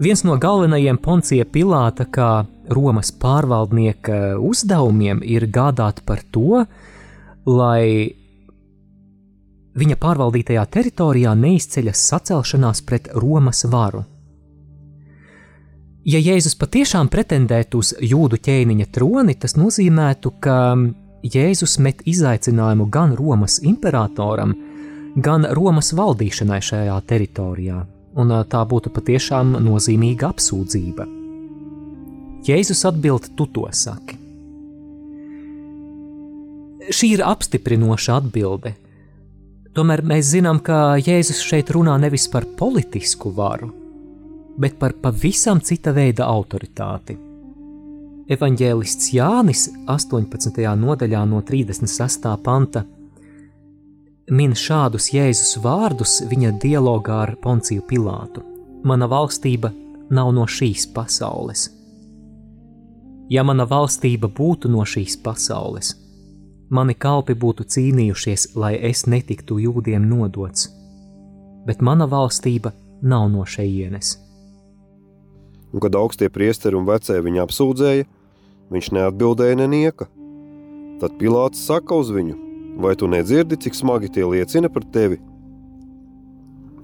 Viens 0.00 0.24
no 0.24 0.38
galvenajiem 0.40 0.96
Poncija 1.04 1.44
Pilāta, 1.44 2.06
kā 2.08 2.46
Romas 2.72 3.12
pārvaldnieka 3.12 4.38
uzdevumiem, 4.40 5.20
ir 5.28 5.44
gādāt 5.52 6.00
par 6.08 6.22
to, 6.32 6.62
lai 7.44 8.08
viņa 9.76 9.98
pārvaldītajā 10.00 10.64
teritorijā 10.72 11.34
neizceļas 11.36 12.06
sacelšanās 12.14 12.80
pret 12.88 13.12
Romas 13.12 13.66
varu. 13.68 14.06
Ja 16.10 16.18
Jēzus 16.18 16.56
patiešām 16.58 17.10
pretendētu 17.12 17.82
uz 17.82 17.90
jūdu 18.02 18.38
ķēniņa 18.40 18.86
troni, 18.94 19.34
tas 19.38 19.52
nozīmētu, 19.58 20.32
ka 20.42 20.56
Jēzus 21.22 21.76
met 21.84 22.00
izaicinājumu 22.08 22.86
gan 22.90 23.12
Romas 23.18 23.58
imperatoram, 23.62 24.54
gan 25.14 25.44
Romas 25.54 25.92
valdīšanai 25.94 26.58
šajā 26.66 26.96
teritorijā, 27.06 27.82
un 28.16 28.32
tā 28.50 28.62
būtu 28.72 28.90
patiešām 28.96 29.58
nozīmīga 29.62 30.32
apsūdzība. 30.32 31.06
Jēzus 32.48 32.82
atbild: 32.88 33.30
Tu 33.36 33.46
to 33.54 33.68
saki. 33.70 34.16
Šī 36.90 37.12
ir 37.18 37.26
apstiprinoša 37.28 38.16
atbilde. 38.22 38.72
Tomēr 39.76 40.02
mēs 40.02 40.32
zinām, 40.32 40.58
ka 40.64 40.96
Jēzus 40.98 41.44
šeit 41.44 41.70
runā 41.76 42.00
nevis 42.02 42.26
par 42.32 42.48
politisku 42.58 43.30
varu, 43.36 43.70
bet 44.58 44.78
par 44.78 44.94
pavisam 45.02 45.60
cita 45.60 45.92
veida 45.92 46.26
autoritāti. 46.26 47.16
Evanģēlists 48.30 49.10
Jānis 49.14 49.66
18. 49.90 50.62
nodaļā 50.78 51.24
no 51.26 51.40
36. 51.42 52.28
panta 52.44 52.84
min 54.30 54.54
šādus 54.54 55.10
Jēzus 55.10 55.56
vārdus 55.64 56.20
viņa 56.30 56.52
dialogā 56.62 57.16
ar 57.24 57.34
Ponciju 57.42 57.82
Pilātu: 57.90 58.44
Mana 58.86 59.08
valstība 59.10 59.72
nav 60.10 60.30
no 60.34 60.46
šīs 60.46 60.86
pasaules. 60.94 61.66
Ja 63.30 63.42
mana 63.46 63.66
valstība 63.66 64.30
būtu 64.30 64.70
no 64.70 64.86
šīs 64.86 65.18
pasaules, 65.22 65.92
mani 66.70 66.94
kalpi 66.94 67.34
būtu 67.34 67.66
cīnījušies, 67.74 68.52
lai 68.54 68.76
es 68.78 69.06
netiktu 69.06 69.58
jūdiem 69.58 70.06
nodots, 70.06 70.70
bet 71.66 71.82
mana 71.82 72.06
valstība 72.06 72.72
nav 73.02 73.28
no 73.30 73.42
šejienes. 73.46 74.29
Un, 75.70 75.78
kad 75.82 75.94
augstie 75.94 76.30
priesteri 76.32 76.78
un 76.78 76.88
vecēji 76.88 77.24
viņu 77.26 77.42
apsūdzēja, 77.44 78.06
viņš 78.74 78.92
neatbildēja 78.96 79.58
nenieka. 79.60 80.08
Tad 81.00 81.16
Pilārs 81.20 81.62
saka 81.66 81.98
uz 82.00 82.10
viņu: 82.14 82.36
Vai 82.80 82.94
tu 82.96 83.08
nedzirdi, 83.10 83.58
cik 83.60 83.76
smagi 83.76 84.10
tie 84.14 84.24
liecina 84.26 84.70
par 84.72 84.86
tevi? 84.94 85.20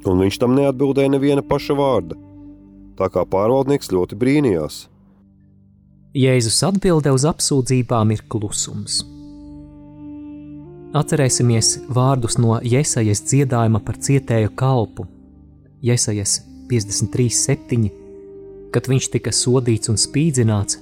Un 0.07 0.23
viņš 0.23 0.38
tam 0.38 0.55
neatbildēja 0.59 1.11
neviena 1.11 1.43
paša 1.43 1.75
vārda, 1.78 2.19
tā 2.99 3.09
kā 3.11 3.25
pārvaldnieks 3.26 3.90
ļoti 3.95 4.19
brīnījās. 4.19 4.87
Jēzus 6.16 6.62
atbilde 6.64 7.12
uz 7.12 7.26
apsūdzībām 7.28 8.14
ir 8.14 8.23
klusums. 8.31 9.02
Atcerēsimies 10.97 11.75
vārdus 11.93 12.38
no 12.40 12.57
Jēzus 12.64 13.25
dziedājuma 13.26 13.83
par 13.85 13.99
cietēju 14.00 14.55
kalpu. 14.57 15.05
Jēzus 15.85 16.40
53,7. 16.71 18.06
Kad 18.76 18.90
viņš 18.92 19.06
tika 19.14 19.33
sodīts 19.33 19.88
un 19.88 19.97
spīdzināts, 19.97 20.76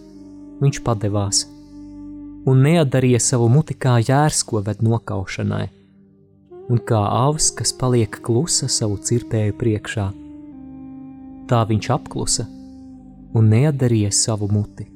viņš 0.58 0.80
padevās 0.86 1.44
un 2.44 2.64
neadarīja 2.66 3.20
savu 3.22 3.46
muti 3.48 3.76
kā 3.78 4.00
jērs, 4.02 4.42
ko 4.44 4.60
ved 4.66 4.82
nokaušanai, 4.84 5.68
un 6.68 6.82
kā 6.90 7.04
avs, 7.24 7.52
kas 7.56 7.72
paliek 7.78 8.18
klusa 8.26 8.68
savu 8.68 8.98
cirtēju 8.98 9.54
priekšā. 9.60 10.08
Tā 11.48 11.62
viņš 11.70 11.92
apklusa 11.94 12.48
un 13.34 13.48
neadarīja 13.54 14.10
savu 14.12 14.50
muti 14.52 14.90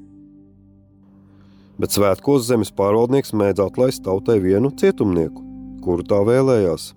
bet 1.79 1.95
svētkos 1.95 2.47
zemes 2.49 2.73
pārvaldnieks 2.75 3.33
mēdz 3.39 3.63
atlaist 3.63 4.03
tautai 4.07 4.39
vienu 4.43 4.71
cietumnieku, 4.75 5.45
kuru 5.85 6.07
tā 6.07 6.19
vēlējās. 6.27 6.93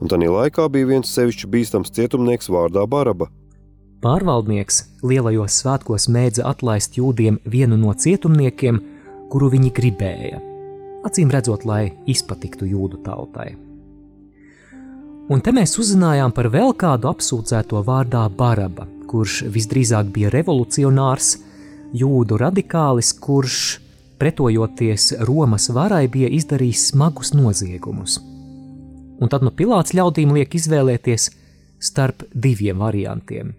Un 0.00 0.12
tajā 0.12 0.30
laikā 0.30 0.68
bija 0.72 0.90
viens 0.92 1.10
sevišķi 1.10 1.50
bīstams 1.50 1.92
cietumnieks 1.96 2.50
vārdā 2.52 2.84
Baraba. 2.86 3.28
Pārvaldnieks 4.04 4.82
lielajos 5.06 5.62
svētkos 5.62 6.08
mēdza 6.12 6.44
atlaist 6.50 6.98
jūdiem 6.98 7.38
vienu 7.48 7.78
no 7.80 7.94
cietumniekiem, 7.96 8.80
kuru 9.32 9.48
viņi 9.54 9.70
gribēja, 9.74 10.40
acīm 11.08 11.32
redzot, 11.32 11.64
lai 11.64 11.94
izpatiktu 12.06 12.68
jūdu 12.68 13.00
tautai. 13.06 13.54
Un 15.26 15.40
te 15.42 15.50
mēs 15.50 15.72
uzzinājām 15.80 16.30
par 16.36 16.46
vēl 16.52 16.70
kādu 16.78 17.08
apsūdzēto 17.10 17.80
vārdā 17.88 18.22
Baraba, 18.30 18.86
kurš 19.10 19.40
visdrīzāk 19.50 20.12
bija 20.14 20.30
revolucionārs, 20.30 21.32
jūdu 21.96 22.38
radikālis, 22.38 23.10
kurš, 23.18 23.80
pretojoties 24.20 25.14
Romas 25.26 25.66
varai, 25.74 26.04
bija 26.12 26.30
izdarījis 26.30 26.90
smagus 26.92 27.34
noziegumus. 27.34 28.20
Un 29.16 29.32
tad 29.32 29.42
nu 29.42 29.50
Pilārs 29.50 29.96
ļaudīm 29.96 30.36
liek 30.36 30.54
izvēlēties 30.54 31.30
starp 31.82 32.22
diviem 32.30 32.78
variantiem, 32.84 33.54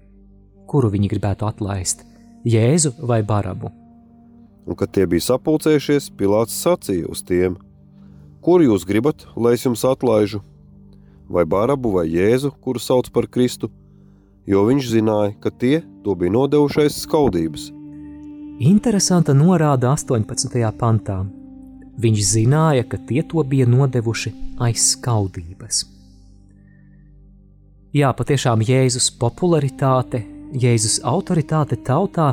kuru 0.68 0.92
viņi 0.94 1.12
gribētu 1.14 1.48
atlaist- 1.48 2.04
Jēzu 2.54 2.94
vai 3.00 3.24
Barabu. 3.24 3.72
Un, 4.68 4.76
kad 4.76 4.92
tie 4.92 5.06
bija 5.08 5.22
sapulcējušies, 5.22 6.12
Pilārs 6.18 6.52
sacīja 6.52 7.10
uz 7.10 7.24
tiem: 7.24 7.58
Kur 8.42 8.60
jūs 8.62 8.86
gribat, 8.86 9.26
lai 9.36 9.54
es 9.54 9.64
jums 9.64 9.84
atlaižu? 9.84 10.42
Vai 11.30 11.46
Barabu 11.46 11.92
vai 11.92 12.08
Jēzu, 12.08 12.52
kuru 12.62 12.80
sauc 12.80 13.10
par 13.12 13.28
Kristu? 13.28 13.70
Jo 14.46 14.66
viņš 14.66 14.86
zināja, 14.92 15.40
ka 15.40 15.50
tie 15.50 15.84
to 16.04 16.16
bija 16.16 16.32
nodevušais 16.32 17.04
skaudības 17.04 17.78
Interesanta 18.58 19.36
norāde 19.38 19.86
18. 19.86 20.58
pantā. 20.80 21.20
Viņš 22.02 22.22
zināja, 22.26 22.88
ka 22.90 22.98
tie 22.98 23.22
to 23.22 23.44
bija 23.46 23.68
nodevuši 23.70 24.32
aiz 24.66 24.96
skaudības. 24.96 25.84
Jā, 27.94 28.10
patiešām 28.18 28.64
Jēzus 28.66 29.12
popularitāte, 29.22 30.24
Jēzus 30.54 31.00
autoritāte 31.04 31.80
tautā 31.84 32.32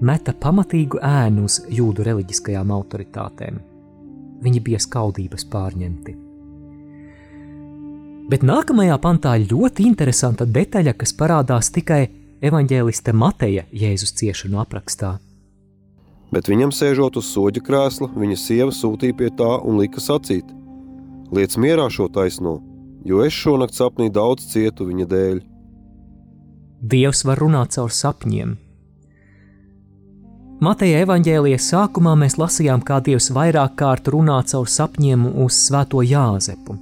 meta 0.00 0.32
pamatīgu 0.32 1.00
ēnu 1.04 1.44
uz 1.48 1.60
jūdu 1.68 2.06
reliģiskajām 2.06 2.72
autoritātēm. 2.76 3.60
Viņi 4.40 4.60
bija 4.64 4.80
skaudības 4.80 5.44
pārņemti. 5.52 6.16
Bet 8.30 8.46
nākamajā 8.46 9.00
pantā 9.02 9.34
ļoti 9.42 9.88
interesanta 9.90 10.46
detaļa, 10.46 10.94
kas 10.96 11.12
parādās 11.18 11.72
tikai 11.74 12.04
evaņģēlista 12.40 13.12
Mateja 13.12 13.66
Jēzus 13.74 14.14
ciešanu 14.16 14.62
aprakstā 14.62 15.18
bet 16.34 16.48
viņam 16.50 16.72
sēžot 16.74 17.18
uz 17.20 17.28
soļa 17.34 17.62
krēsla, 17.66 18.08
viņa 18.14 18.38
sieva 18.38 18.74
sūtīja 18.74 19.16
pie 19.18 19.30
tā 19.36 19.50
un 19.66 19.80
lika 19.82 20.02
sacīt: 20.02 20.46
Liec 21.34 21.56
mierā 21.58 21.88
šo 21.90 22.08
taisno, 22.10 22.58
jo 23.06 23.22
es 23.26 23.34
šonakt 23.34 23.76
sapnī 23.76 24.10
daudz 24.10 24.46
cietu 24.52 24.88
viņa 24.90 25.06
dēļ. 25.10 25.42
Dievs 26.80 27.24
var 27.28 27.40
runāt 27.40 27.76
caur 27.76 27.92
sapņiem. 27.92 28.56
Mateja 30.60 31.00
evanģēlijas 31.04 31.70
sākumā 31.72 32.14
mēs 32.20 32.36
lasījām, 32.40 32.82
kā 32.84 33.00
Dievs 33.04 33.30
vairāk 33.32 33.76
kārt 33.80 34.08
runā 34.12 34.40
caur 34.48 34.68
sapņiem 34.68 35.26
uz 35.44 35.56
Svēto 35.68 36.02
Jāzepu. 36.04 36.76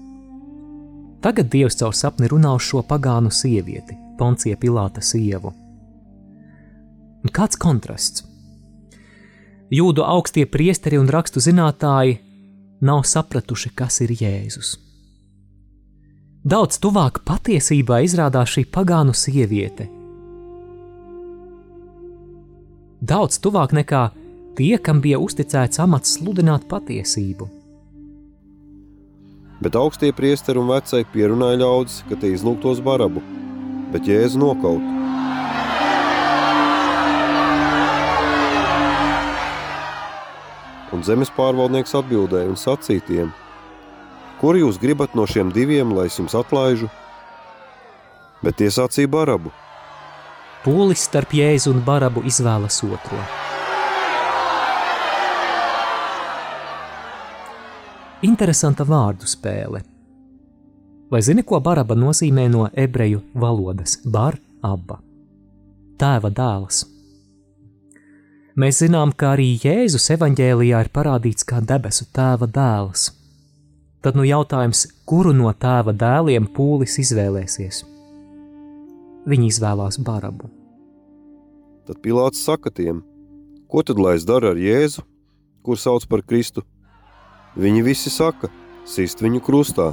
Tagad 1.22 1.50
Dievs 1.50 1.78
caur 1.78 1.94
sapni 1.94 2.30
runā 2.30 2.54
uz 2.58 2.66
šo 2.66 2.82
pagānu 2.86 3.30
sievieti, 3.34 3.98
Poncija 4.18 4.58
Pilāta 4.58 5.02
sievu. 5.02 5.54
Un 7.18 7.34
kāds 7.34 7.58
kontrasts? 7.58 8.28
jūdu 9.70 10.04
augstie 10.04 10.46
priesteri 10.48 10.98
un 10.98 11.08
rakstu 11.12 11.42
zinātāji 11.44 12.18
nav 12.80 13.04
sapratuši, 13.08 13.72
kas 13.76 14.00
ir 14.04 14.14
Jēzus. 14.16 14.76
Daudz 16.48 16.78
tuvāk 16.80 17.18
patiesībā 17.28 17.98
izrādās 18.06 18.48
šī 18.54 18.62
pagānu 18.72 19.12
sieviete. 19.12 19.84
Daudz 23.10 23.36
tuvāk 23.44 23.74
nekā 23.76 24.04
tie, 24.56 24.78
kam 24.80 25.02
bija 25.04 25.18
uzticēts 25.20 25.82
amats 25.84 26.14
sludināt 26.16 26.64
patiesību. 26.70 27.48
Bet 29.60 29.76
augstie 29.76 30.08
priesteri 30.16 30.62
un 30.62 30.70
vecāki 30.70 31.10
pierunāja 31.18 31.58
ļaudis, 31.64 31.98
ka 32.08 32.16
tie 32.22 32.30
izlūgtos 32.32 32.80
barabu, 32.86 33.20
bet 33.92 34.08
jēzu 34.08 34.40
nokautu. 34.40 34.94
Un 40.96 41.04
zemes 41.04 41.34
pārvaldnieks 41.36 41.92
atbildēja 42.00 42.54
un 42.54 42.56
sacīja 42.56 43.04
tiem: 43.10 43.36
Kur 44.38 44.54
jūs 44.54 44.78
gribat 44.78 45.16
no 45.18 45.26
šiem 45.26 45.50
diviem, 45.50 45.90
lai 45.96 46.06
es 46.06 46.18
jums 46.20 46.36
atlaižu? 46.38 46.86
Bet 48.42 48.60
tie 48.60 48.70
sacīja 48.70 49.10
barabu. 49.10 49.50
Pūlis 50.62 51.02
starp 51.08 51.34
jēzu 51.34 51.72
un 51.74 51.82
barabu 51.86 52.22
izvēlas 52.26 52.78
otro. 52.86 53.18
Interesanta 58.26 58.86
vārdu 58.86 59.26
spēle. 59.30 59.82
Vai 61.10 61.20
zini, 61.24 61.42
ko 61.46 61.60
baraba 61.64 61.96
nozīmē 61.96 62.48
no 62.52 62.66
ebreju 62.74 63.22
valodas? 63.34 63.96
Bar, 64.04 64.38
abba. 64.62 64.98
Tēva 65.98 66.30
dēls. 66.30 66.84
Mēs 68.58 68.82
zinām, 68.82 69.14
ka 69.14 69.36
arī 69.36 69.52
Jēzus 69.62 70.10
evanģēlijā 70.14 70.82
ir 70.82 70.90
parādīts 70.94 71.46
kā 71.46 71.62
debesu 71.62 72.06
tēva 72.14 72.50
dēls. 72.50 73.17
Tad 73.98 74.14
nu 74.14 74.22
jautājums, 74.22 74.84
kuru 75.10 75.32
no 75.34 75.50
tēva 75.50 75.90
dēliem 75.90 76.44
pūlis 76.54 77.00
izvēlēsies? 77.02 77.82
Viņi 79.26 79.48
izvēlās 79.50 79.98
barabu. 80.06 80.46
Tad 81.88 81.98
Pilārs 82.04 82.38
saka 82.38 82.70
tiem, 82.70 83.00
ko 83.66 83.82
tad 83.82 83.98
lai 83.98 84.14
es 84.20 84.26
daru 84.28 84.52
ar 84.52 84.60
Jēzu, 84.60 85.02
kur 85.66 85.80
sauc 85.82 86.06
par 86.06 86.22
Kristu? 86.22 86.62
Viņi 87.58 87.82
visi 87.82 88.12
saka, 88.14 88.52
sist 88.86 89.18
viņu 89.24 89.42
krustā. 89.42 89.88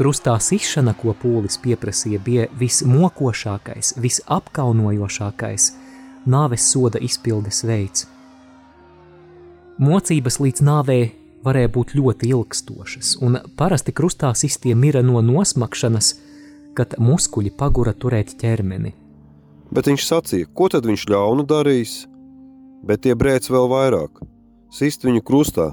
Krustā 0.00 0.34
sišana, 0.40 0.96
ko 0.98 1.14
pūlis 1.14 1.60
pieprasīja, 1.62 2.18
bija 2.24 2.48
vismokošākais, 2.58 3.94
visapkaunojošākais 4.02 5.70
nāves 6.30 6.70
soda 6.72 7.00
izpildes 7.02 7.64
veids. 7.66 8.06
Mocības 9.80 10.38
līdz 10.42 10.64
nāvei 10.66 11.02
varēja 11.44 11.70
būt 11.72 11.94
ļoti 11.96 12.30
ilgstošas, 12.34 13.14
un 13.24 13.38
parasti 13.56 13.94
krustā 13.96 14.32
sistie 14.36 14.74
mira 14.76 15.02
no 15.02 15.22
nosmakšanas, 15.24 16.12
kad 16.76 16.98
muskuļi 17.00 17.52
pagura 17.56 17.94
turēt 17.96 18.36
ķermeni. 18.40 18.92
Bet 19.70 19.86
viņš 19.88 20.06
sacīja, 20.06 20.48
ko 20.54 20.68
tad 20.72 20.86
viņš 20.88 21.06
ļaunu 21.10 21.46
darīs, 21.48 22.04
bet 22.86 23.04
tie 23.06 23.14
brēc 23.14 23.48
vēl 23.50 23.70
vairāk, 23.70 24.20
sist 24.74 25.06
viņu 25.06 25.22
krustā. 25.26 25.70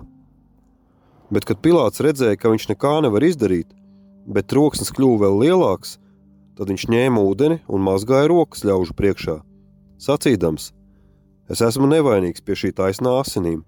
Bet, 1.34 1.44
kad 1.44 1.60
Pilārs 1.60 2.00
redzēja, 2.00 2.38
ka 2.40 2.52
viņš 2.54 2.70
nekā 2.72 2.94
nevar 3.04 3.26
izdarīt, 3.28 3.68
bet 4.28 4.48
troksnis 4.52 4.94
kļuva 4.96 5.26
vēl 5.26 5.42
lielāks, 5.44 5.98
tad 6.56 6.72
viņš 6.72 6.88
ņēma 6.94 7.24
ūdeni 7.28 7.60
un 7.68 7.84
mazgāja 7.84 8.30
rokas 8.32 8.64
ļaužu 8.68 8.96
priekšā, 8.98 9.42
sacīdams: 10.02 10.72
Es 11.50 11.62
esmu 11.64 11.88
nevainīgs 11.90 12.44
pie 12.44 12.58
šī 12.60 12.74
taisnā 12.76 13.14
asinīm, 13.22 13.62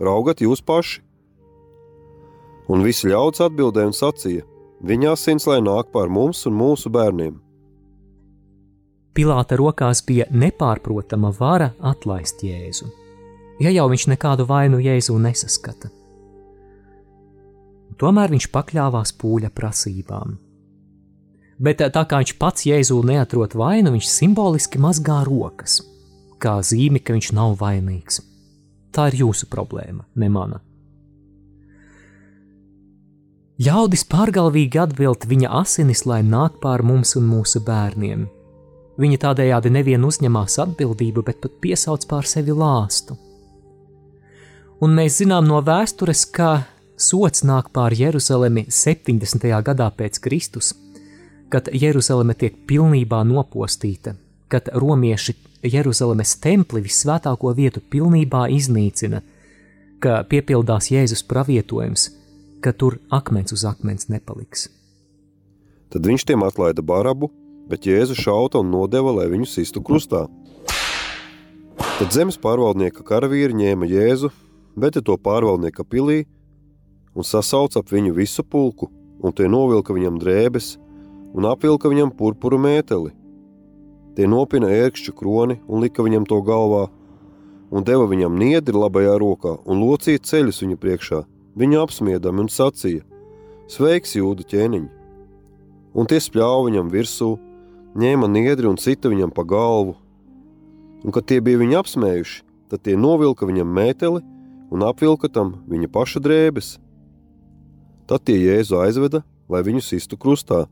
raugat 0.00 0.42
jūs 0.44 0.62
paši! 0.62 1.02
Un 2.70 2.84
visi 2.86 3.10
ļaudis 3.10 3.44
atbildēja 3.44 3.90
un 3.90 3.96
sacīja: 3.96 4.44
Viņa 4.84 5.14
asins 5.14 5.46
lai 5.48 5.60
nāk 5.64 5.90
pār 5.92 6.10
mums 6.12 6.44
un 6.48 6.56
mūsu 6.58 6.90
bērniem. 6.92 7.38
Pilāta 9.14 9.56
rokās 9.56 10.02
bija 10.04 10.26
nepārprotama 10.34 11.30
vara 11.38 11.70
atlaist 11.78 12.42
Jēzu, 12.42 12.88
ja 13.62 13.70
jau 13.70 13.86
viņš 13.92 14.08
nekādu 14.10 14.46
vainu 14.48 14.80
Jēzu 14.82 15.14
nesaskata. 15.22 15.92
Tomēr 18.00 18.32
viņš 18.34 18.48
pakļāvās 18.50 19.14
pūļa 19.20 19.52
prasībām. 19.54 20.34
Bet 21.64 21.80
tā 21.80 22.02
kā 22.04 22.20
viņš 22.20 22.34
pats 22.36 22.66
Jēzu 22.68 22.98
neatrod 23.08 23.54
vainu, 23.56 23.94
viņš 23.94 24.10
simboliski 24.10 24.80
mazgā 24.82 25.22
rokas, 25.24 25.78
kā 26.42 26.58
zīmi, 26.60 27.00
ka 27.00 27.16
viņš 27.16 27.30
nav 27.36 27.56
vainīgs. 27.62 28.20
Tā 28.92 29.08
ir 29.10 29.22
jūsu 29.24 29.48
problēma, 29.50 30.04
ne 30.20 30.28
mana. 30.28 30.60
Ļaudis 33.64 34.02
pārgalvīgi 34.10 34.80
atbild 34.82 35.24
viņa 35.30 35.50
asinis, 35.62 36.04
lai 36.10 36.20
nāk 36.26 36.58
pār 36.62 36.82
mums 36.82 37.14
un 37.16 37.28
mūsu 37.30 37.62
bērniem. 37.64 38.26
Viņi 38.98 39.18
tādējādi 39.22 39.70
nevien 39.74 40.04
uzņemās 40.06 40.58
atbildību, 40.66 41.22
bet 41.26 41.40
pat 41.42 41.54
piesauc 41.62 42.04
pār 42.10 42.26
sevi 42.26 42.54
lāstu. 42.54 43.16
Un 44.82 44.94
mēs 44.98 45.20
zinām 45.22 45.46
no 45.48 45.62
vēstures, 45.64 46.26
ka 46.34 46.66
sots 46.98 47.46
nāk 47.46 47.70
pār 47.74 47.94
Jeruzalemi 47.94 48.66
70. 48.68 49.46
gadā 49.64 49.88
pēc 49.96 50.18
Kristus, 50.22 50.74
kad 51.52 51.68
Jeruzaleme 51.72 52.34
tiek 52.34 52.56
pilnībā 52.68 53.22
nopostīta, 53.28 54.14
kad 54.48 54.70
romieši 54.72 55.34
Jeruzalemes 55.64 56.36
templi 56.44 56.82
visvētāko 56.84 57.54
vietu 57.56 57.80
pilnībā 57.80 58.46
iznīcina, 58.52 59.22
ka 60.00 60.20
piepildās 60.28 60.90
Jēzus 60.92 61.24
pravietojums, 61.28 62.10
ka 62.60 62.72
tur 62.72 62.98
akmens 63.12 63.54
uz 63.56 63.64
akmens 63.68 64.10
nepaliks. 64.12 64.68
Tad 65.92 66.04
viņš 66.04 66.26
tiem 66.28 66.44
atlaida 66.44 66.82
barabu, 66.82 67.30
bet 67.70 67.86
Jēzu 67.88 68.16
šauta 68.18 68.60
un 68.60 68.72
nodeva, 68.74 69.14
lai 69.20 69.28
viņu 69.32 69.48
sistu 69.48 69.80
krustā. 69.84 70.26
Tad 71.94 72.12
zemes 72.12 72.36
pārvaldnieka 72.42 73.04
karavīri 73.06 73.56
ņēma 73.56 73.88
Jēzu, 73.88 74.32
bet 74.76 74.98
to 75.00 75.16
pārvaldnieka 75.16 75.86
pilī 75.86 76.24
un 77.14 77.24
sasauca 77.24 77.80
ap 77.80 77.92
viņu 77.92 78.14
visu 78.16 78.42
pulku, 78.42 78.90
un 79.22 79.32
tie 79.32 79.46
novilka 79.48 79.94
viņam 79.94 80.18
drēbes 80.20 80.74
un 81.34 81.48
apvilka 81.50 81.90
viņam 81.90 82.14
purpuru 82.14 82.60
mēteli. 82.62 83.12
Tie 84.14 84.26
nopina 84.30 84.70
ērkšķu 84.70 85.14
kroni 85.18 85.58
un 85.66 85.82
lika 85.82 86.04
viņam 86.06 86.26
to 86.30 86.38
galvā, 86.46 86.86
un 87.74 87.82
deva 87.82 88.06
viņam 88.06 88.36
niedri 88.38 88.76
labajā 88.78 89.16
rokā 89.18 89.56
un 89.66 89.82
locīja 89.82 90.22
ceļus 90.22 90.62
viņa 90.62 90.78
priekšā, 90.78 91.24
viņu 91.58 91.80
apsmiedami 91.82 92.44
un 92.44 92.50
sacīja: 92.52 93.02
Sveiks, 93.66 94.14
jūdu 94.14 94.46
ķēniņ! 94.46 94.86
Un 95.94 96.08
tie 96.10 96.20
spļāva 96.22 96.68
viņam 96.68 96.90
virsū, 96.90 97.34
ņēma 97.98 98.28
niedri 98.30 98.70
un 98.70 98.78
cita 98.78 99.10
viņam 99.10 99.30
pa 99.34 99.44
galvu. 99.46 99.94
Un, 101.04 101.12
kad 101.14 101.26
tie 101.28 101.40
bija 101.44 101.60
viņu 101.60 101.78
apsmējuši, 101.82 102.40
tad 102.70 102.82
tie 102.86 102.96
novilka 102.98 103.46
viņam 103.46 103.70
mēteli 103.70 104.22
un 104.74 104.86
apvilka 104.86 105.30
tam 105.30 105.54
viņa 105.70 105.90
paša 105.94 106.22
drēbes. 106.24 106.78
Tad 108.10 108.24
tie 108.26 108.36
Jēzu 108.40 108.80
aizveda, 108.82 109.22
lai 109.48 109.62
viņu 109.64 109.84
sistu 109.84 110.18
krustā. 110.20 110.64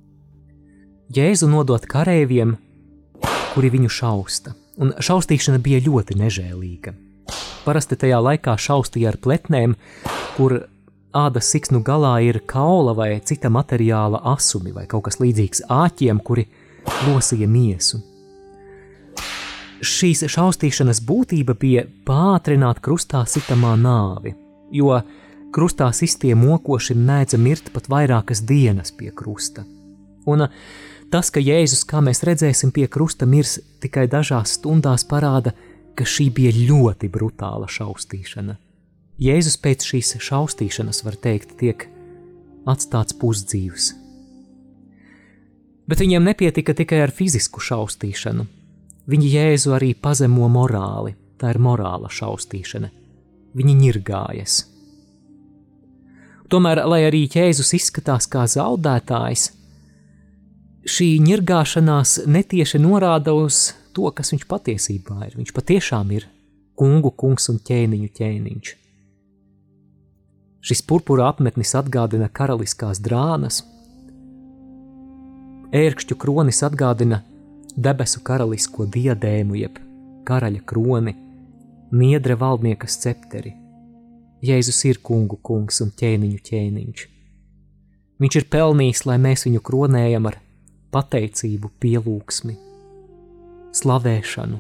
Jēzu 1.13 1.45
nodot 1.51 1.83
kareiviem, 1.85 2.55
kuri 3.53 3.69
viņu 3.75 3.91
šausta, 3.93 4.55
un 4.81 4.95
šaustīšana 4.97 5.59
bija 5.61 5.83
ļoti 5.85 6.15
nežēlīga. 6.17 6.95
Parasti 7.67 7.99
tajā 8.01 8.21
laikā 8.23 8.55
šaustīja 8.57 9.11
ar 9.11 9.19
pletnēm, 9.21 9.75
kur 10.39 10.55
ādas 11.13 11.51
siksnu 11.53 11.83
galā 11.85 12.15
ir 12.25 12.41
kaula 12.49 12.95
vai 12.97 13.11
cita 13.21 13.51
materiāla 13.53 14.23
asumi 14.33 14.73
vai 14.73 14.87
kaut 14.89 15.05
kas 15.11 15.21
līdzīgs 15.21 15.67
āķiem, 15.69 16.23
kuri 16.25 16.47
losīja 17.11 17.51
miesu. 17.51 18.01
Šīs 19.85 20.25
šaustīšanas 20.33 21.03
būtība 21.05 21.59
bija 21.59 21.85
pātrināt 22.09 22.81
krustā 22.81 23.27
sitamā 23.29 23.75
nāvi, 23.77 24.33
jo 24.73 24.97
krustā 25.53 25.93
sistie 25.93 26.33
mokoši 26.39 26.97
mēdza 26.97 27.37
mirt 27.43 27.69
pat 27.75 27.93
vairākas 27.93 28.47
dienas 28.49 28.95
pie 28.97 29.13
krusta. 29.13 29.67
Un 30.25 30.47
tas, 31.13 31.31
ka 31.33 31.41
Jēzus, 31.43 31.85
kā 31.89 32.01
mēs 32.05 32.23
redzēsim, 32.27 32.73
pie 32.75 32.87
krusta 32.91 33.29
mirs 33.29 33.59
tikai 33.83 34.09
dažās 34.11 34.57
stundās, 34.59 35.05
parāda, 35.09 35.53
ka 35.97 36.07
šī 36.09 36.31
bija 36.35 36.53
ļoti 36.57 37.11
brutāla 37.13 37.69
šaustīšana. 37.69 38.57
Jēzus 39.23 39.59
pēc 39.63 39.85
šīs 39.87 40.17
šaustīšanas, 40.25 41.03
var 41.05 41.19
teikt, 41.21 41.55
tiek 41.61 41.87
atstāts 42.67 43.15
pusdzīvs. 43.21 43.93
Bet 45.87 46.01
viņiem 46.01 46.25
nepietika 46.25 46.75
tikai 46.79 47.03
ar 47.05 47.13
fizisku 47.13 47.61
šaustīšanu. 47.61 48.49
Viņi 49.13 49.31
Jēzu 49.37 49.77
arī 49.77 49.93
pazemo 49.99 50.49
morāli, 50.49 51.17
tā 51.39 51.53
ir 51.53 51.61
morāla 51.63 52.11
šaustīšana. 52.11 52.93
Viņi 53.53 53.75
ņirgājas, 53.83 54.61
Tomēr, 56.53 56.83
lai 56.85 57.07
arī 57.07 57.23
Jēzus 57.33 57.71
izskatās 57.79 58.27
kā 58.29 58.43
zaudētājs, 58.45 59.47
šī 60.89 61.09
ņirgāšanās 61.23 62.23
netieši 62.27 62.81
norāda 62.83 63.35
uz 63.37 63.73
to, 63.95 64.09
kas 64.11 64.33
viņš 64.35 64.47
patiesībā 64.51 65.19
ir. 65.29 65.37
Viņš 65.39 65.53
patiešām 65.55 66.11
ir 66.17 66.29
kungu 66.79 67.13
kungs 67.15 67.49
un 67.53 67.61
ķēniņu 67.63 68.11
ķēniņš. 68.19 68.73
Šis 70.63 70.83
purpura 70.87 71.27
apmetnis 71.33 71.75
atgādina 71.75 72.29
karaliskās 72.31 73.01
drānas, 73.03 73.63
ērkšķu 75.75 76.19
kronis 76.23 76.63
atgādina 76.63 77.23
debesu 77.75 78.21
karalisko 78.23 78.87
diadēmu, 78.87 79.57
jeb 79.59 79.81
karaļa 80.29 80.63
kroni, 80.69 81.17
niedre 81.93 82.37
valdnieka 82.39 82.87
scepteri. 82.87 83.57
Jēzus 84.43 84.79
ir 84.91 84.99
kungu 85.03 85.39
kungs 85.43 85.81
un 85.85 85.91
ķēniņu 85.99 86.39
ķēniņš. 86.47 87.03
Viņš 88.23 88.39
ir 88.39 88.49
pelnījis, 88.51 89.05
lai 89.07 89.19
mēs 89.23 89.47
viņu 89.47 89.63
kronējam 89.67 90.29
ar 90.31 90.39
pateicību, 90.93 91.71
pielūgsmi, 91.81 92.55
slavēšanu, 93.79 94.59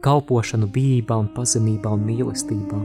kalpošanu 0.00 0.70
bijībā 0.72 1.18
un 1.20 1.28
pazemībā 1.36 1.92
un 1.98 2.06
mīlestībā. 2.08 2.80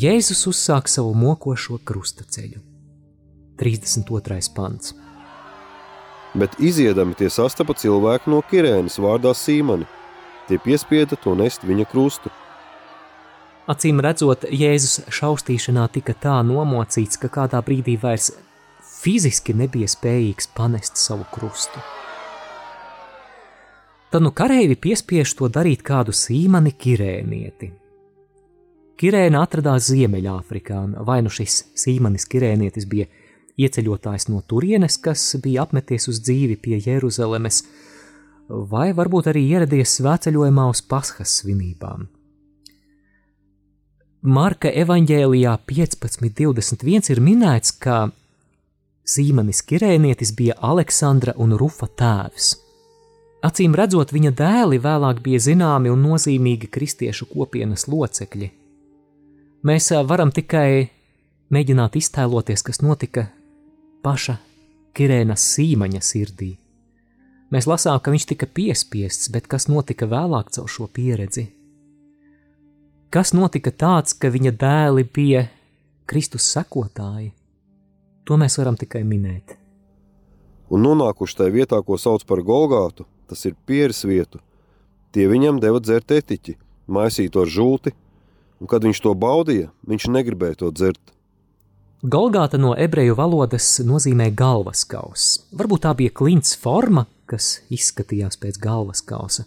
Jēzus 0.00 0.46
uzsāk 0.48 0.86
savu 0.88 1.10
mokošo 1.18 1.82
krustaceļu. 1.84 2.62
32. 3.60 4.38
pants. 4.56 4.94
Bet 6.34 6.54
iziedami 6.62 7.16
tie 7.18 7.30
sastapa 7.30 7.74
cilvēku 7.74 8.30
no 8.30 8.42
Kirēnas 8.46 9.00
vārdā 9.02 9.32
Sīmani. 9.34 9.88
Tie 10.46 10.58
piespieda 10.62 11.18
to 11.18 11.34
nest 11.38 11.66
viņa 11.66 11.86
krustu. 11.90 12.30
Acīm 13.70 14.00
redzot, 14.02 14.46
Jēzus 14.50 15.10
šausmīšanā 15.14 15.86
tika 15.94 16.14
tā 16.14 16.40
nomocīts, 16.46 17.18
ka 17.22 17.30
kādā 17.30 17.60
brīdī 17.62 17.96
vairs 18.02 18.32
fiziski 19.00 19.54
nebija 19.54 19.90
spējīgs 19.90 20.50
panest 20.56 20.98
savu 20.98 21.26
krustu. 21.34 21.82
Tad 24.10 24.24
nu 24.26 24.32
kareivi 24.34 24.74
piespiež 24.74 25.36
to 25.38 25.46
darīt 25.46 25.84
kādu 25.86 26.10
sīmani 26.10 26.72
kirēnieti. 26.74 27.70
Kirēna 28.98 29.44
atradās 29.46 29.86
Ziemeļāfrikā, 29.88 30.80
vai 31.06 31.20
nu 31.24 31.30
šis 31.32 31.62
sīmanis 31.78 32.26
kirēnietis 32.28 32.88
bija 32.90 33.06
ieceļotājs 33.58 34.28
no 34.30 34.42
turienes, 34.46 34.98
kas 35.02 35.24
bija 35.42 35.64
apmeties 35.66 36.08
uz 36.12 36.20
dzīvi 36.22 36.56
pie 36.60 36.78
Jeruzalemes, 36.84 37.64
vai 38.48 38.90
varbūt 38.94 39.30
arī 39.30 39.44
ieradies 39.54 39.96
svētceļojumā 39.98 40.68
uz 40.70 40.82
Pasхas 40.82 41.40
svinībām. 41.40 42.08
Marka 44.20 44.68
evanģēlijā 44.68 45.54
15.21 45.64 47.14
ir 47.14 47.20
minēts, 47.24 47.72
ka 47.72 48.10
Sīmanis 49.08 49.62
Kirēnietis 49.64 50.34
bija 50.36 50.58
Aleksandra 50.60 51.32
un 51.40 51.56
Rufa 51.56 51.88
tēvs. 51.88 52.50
Acīm 53.48 53.72
redzot, 53.72 54.12
viņa 54.12 54.34
dēli 54.36 54.76
vēlāk 54.84 55.22
bija 55.24 55.40
zināmi 55.40 55.88
un 55.88 56.02
nozīmīgi 56.04 56.68
kristiešu 56.68 57.30
kopienas 57.30 57.86
locekļi. 57.88 58.50
Mēs 59.64 59.88
varam 60.04 60.28
tikai 60.36 60.90
mēģināt 61.48 61.96
iztēloties, 61.96 62.62
kas 62.66 62.82
notika 62.84 63.30
paša 64.02 64.36
Kirēnas 64.96 65.44
sīmaņa 65.54 66.00
sirdī. 66.02 66.50
Mēs 67.50 67.66
lasām, 67.66 67.98
ka 68.02 68.12
viņš 68.14 68.26
tika 68.30 68.46
piespiests, 68.46 69.30
bet 69.34 69.48
kas 69.50 69.66
notika 69.70 70.06
vēlāk 70.10 70.52
caur 70.54 70.68
šo 70.70 70.86
pieredzi? 70.86 71.48
Kas 73.10 73.32
notika 73.34 73.72
tāds, 73.74 74.14
ka 74.14 74.30
viņa 74.30 74.52
dēli 74.54 75.02
bija 75.02 75.46
Kristus 76.06 76.46
sekotāji? 76.54 77.32
To 78.26 78.38
mēs 78.38 78.58
varam 78.60 78.78
tikai 78.78 79.02
minēt. 79.02 79.56
Un 80.70 80.84
nonākuši 80.86 81.40
tajā 81.40 81.54
vietā, 81.54 81.80
ko 81.82 81.98
sauc 81.98 82.22
par 82.26 82.44
Golgātu, 82.46 83.08
tas 83.26 83.42
ir 83.48 83.56
pieres 83.66 84.04
vietu. 84.06 84.38
Tie 85.10 85.26
viņam 85.26 85.58
deva 85.58 85.80
dzert 85.82 86.14
etiķi, 86.14 86.54
maisītu 86.86 87.42
ar 87.42 87.50
žulti, 87.50 87.90
un 88.62 88.70
kad 88.70 88.86
viņš 88.86 89.02
to 89.02 89.14
baudīja, 89.18 89.72
viņš 89.90 90.06
negribēja 90.14 90.60
to 90.62 90.70
dzert. 90.70 91.02
Golgāta 92.00 92.56
no 92.56 92.72
ebreju 92.78 93.14
valodas 93.18 93.78
nozīmē 93.84 94.30
galvaskauss. 94.32 95.50
Varbūt 95.52 95.84
tā 95.84 95.94
bija 95.98 96.12
klints 96.16 96.56
forma, 96.56 97.06
kas 97.28 97.58
izskatījās 97.68 98.40
pēc 98.40 98.60
galvaskausa 98.60 99.44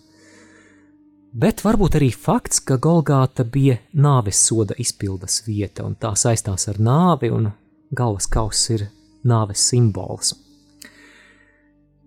bet 1.33 1.63
varbūt 1.65 1.97
arī 1.97 2.11
fakts, 2.13 2.61
ka 2.61 2.77
Golgāta 2.81 3.43
bija 3.43 3.79
nāves 3.97 4.39
soda 4.47 4.77
izpildes 4.79 5.41
vieta, 5.47 5.85
un 5.85 5.97
tā 5.97 6.13
saistās 6.19 6.67
ar 6.69 6.79
nāvi, 6.81 7.31
un 7.33 7.49
galvas 7.93 8.29
kauss 8.29 8.69
ir 8.73 8.87
nāves 9.25 9.63
simbols. 9.71 10.35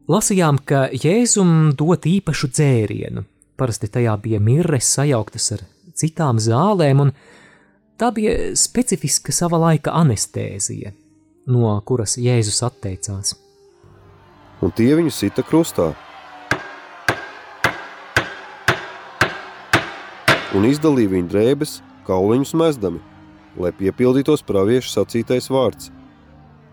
Lasījām, 0.06 0.60
ka 0.62 0.86
Jēzum 0.94 1.72
dot 1.74 2.06
īpašu 2.06 2.52
dzērienu. 2.54 3.24
Parasti 3.58 3.88
tajā 3.90 4.14
bija 4.22 4.38
mirres 4.38 4.92
sajauktas 4.94 5.50
ar 5.56 5.64
citām 5.96 6.38
zālēm, 6.38 7.02
un 7.02 7.12
tā 7.98 8.12
bija 8.14 8.54
specifiska 8.56 9.32
sava 9.32 9.58
laika 9.60 9.94
anestēzija, 9.96 10.92
no 11.48 11.72
kuras 11.88 12.16
Jēzus 12.20 12.62
atteicās. 12.66 13.34
Un 14.64 14.72
tie 14.72 14.92
viņu 14.96 15.12
sita 15.12 15.44
krustā, 15.44 15.90
un 20.56 20.64
izdalīja 20.68 21.12
viņa 21.12 21.32
drēbes, 21.32 21.80
kauliņus 22.08 22.54
mezdami, 22.56 23.02
lai 23.60 23.72
piepildītos 23.76 24.44
praviešu 24.46 24.92
sacītais 24.92 25.50
vārds. 25.52 25.90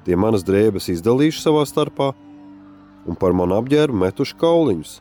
Tie 0.04 0.16
manas 0.20 0.44
drēbes 0.44 0.90
izdalījuši 0.92 1.44
savā 1.44 1.64
starpā, 1.68 2.12
un 3.08 3.20
par 3.20 3.36
manu 3.36 3.58
apģērbu 3.60 4.00
metuši 4.04 4.40
kauliņus, 4.40 4.94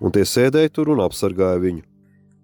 un 0.00 0.12
tie 0.12 0.24
sēdēja 0.28 0.72
tur 0.72 0.92
un 0.92 1.04
apsargāja 1.04 1.60
viņu. 1.60 1.84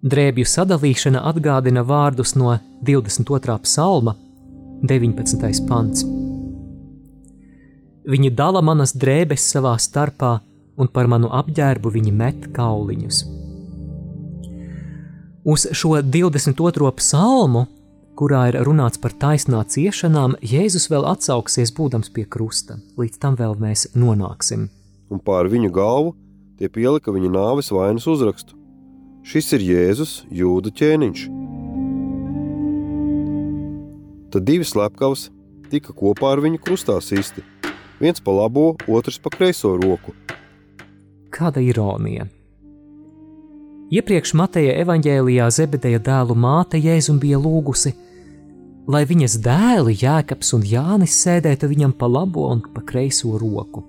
Drēbju 0.03 0.43
sadalīšana 0.43 1.21
atgādina 1.29 1.79
vārdus 1.87 2.33
no 2.35 2.57
22. 2.83 3.53
psalma, 3.63 4.11
19. 4.83 5.59
pants. 5.69 6.01
Viņi 8.11 8.31
dala 8.35 8.59
manas 8.59 8.91
drēbes 8.99 9.45
savā 9.53 9.77
starpā, 9.79 10.33
un 10.75 10.89
par 10.91 11.07
manu 11.07 11.29
apģērbu 11.31 11.93
viņi 11.93 12.11
met 12.19 12.49
kauliņus. 12.57 13.19
Uz 15.47 15.63
šo 15.71 15.93
22. 16.03 16.89
psalmu, 16.99 17.61
kurā 18.19 18.41
ir 18.51 18.57
runāts 18.67 18.99
par 18.99 19.15
taisnā 19.21 19.61
ciešanām, 19.63 20.35
Jēzus 20.43 20.89
vēl 20.91 21.07
atsauksies 21.13 21.71
būdams 21.77 22.11
pie 22.11 22.25
krusta. 22.27 22.75
Līdz 22.99 23.21
tam 23.23 23.39
vēl 23.39 23.55
mēs 23.55 23.85
nonāksim. 23.95 24.67
Un 25.07 25.23
pār 25.23 25.47
viņu 25.47 25.71
galvu 25.71 26.11
tie 26.59 26.67
pielika 26.67 27.15
viņa 27.15 27.31
nāves 27.37 27.71
vainas 27.71 28.09
uzrakstu. 28.11 28.59
Šis 29.23 29.53
ir 29.55 29.61
Jēzus, 29.63 30.13
jūda 30.35 30.67
ķēniņš. 30.75 31.21
Tad 34.35 34.43
divi 34.43 34.65
slepkavas 34.67 35.29
tika 35.71 35.95
kopā 35.95 36.33
ar 36.35 36.41
viņu 36.43 36.59
krustā 36.59 36.97
sisti. 36.99 37.39
Viens 38.01 38.19
pa 38.19 38.33
labo, 38.35 38.73
otrs 38.91 39.21
pa 39.23 39.31
kreiso 39.31 39.77
roku. 39.79 40.11
Kāda 41.31 41.63
ironija! 41.63 42.27
Iepriekš 43.93 44.33
Mateja 44.35 44.75
evaņģēlijā 44.83 45.47
Zebedeja 45.55 46.03
dēlu 46.03 46.35
māte 46.35 46.81
Jēzum 46.81 47.21
bija 47.23 47.39
lūgusi, 47.39 47.93
lai 48.91 49.05
viņas 49.07 49.37
dēli 49.45 49.95
Jēkabs 50.03 50.51
un 50.57 50.67
Jānis 50.67 51.15
sēdētu 51.23 51.71
viņam 51.71 51.95
pa 51.95 52.11
labo 52.11 52.49
un 52.51 52.65
pa 52.75 52.83
kreiso 52.83 53.37
roku. 53.39 53.85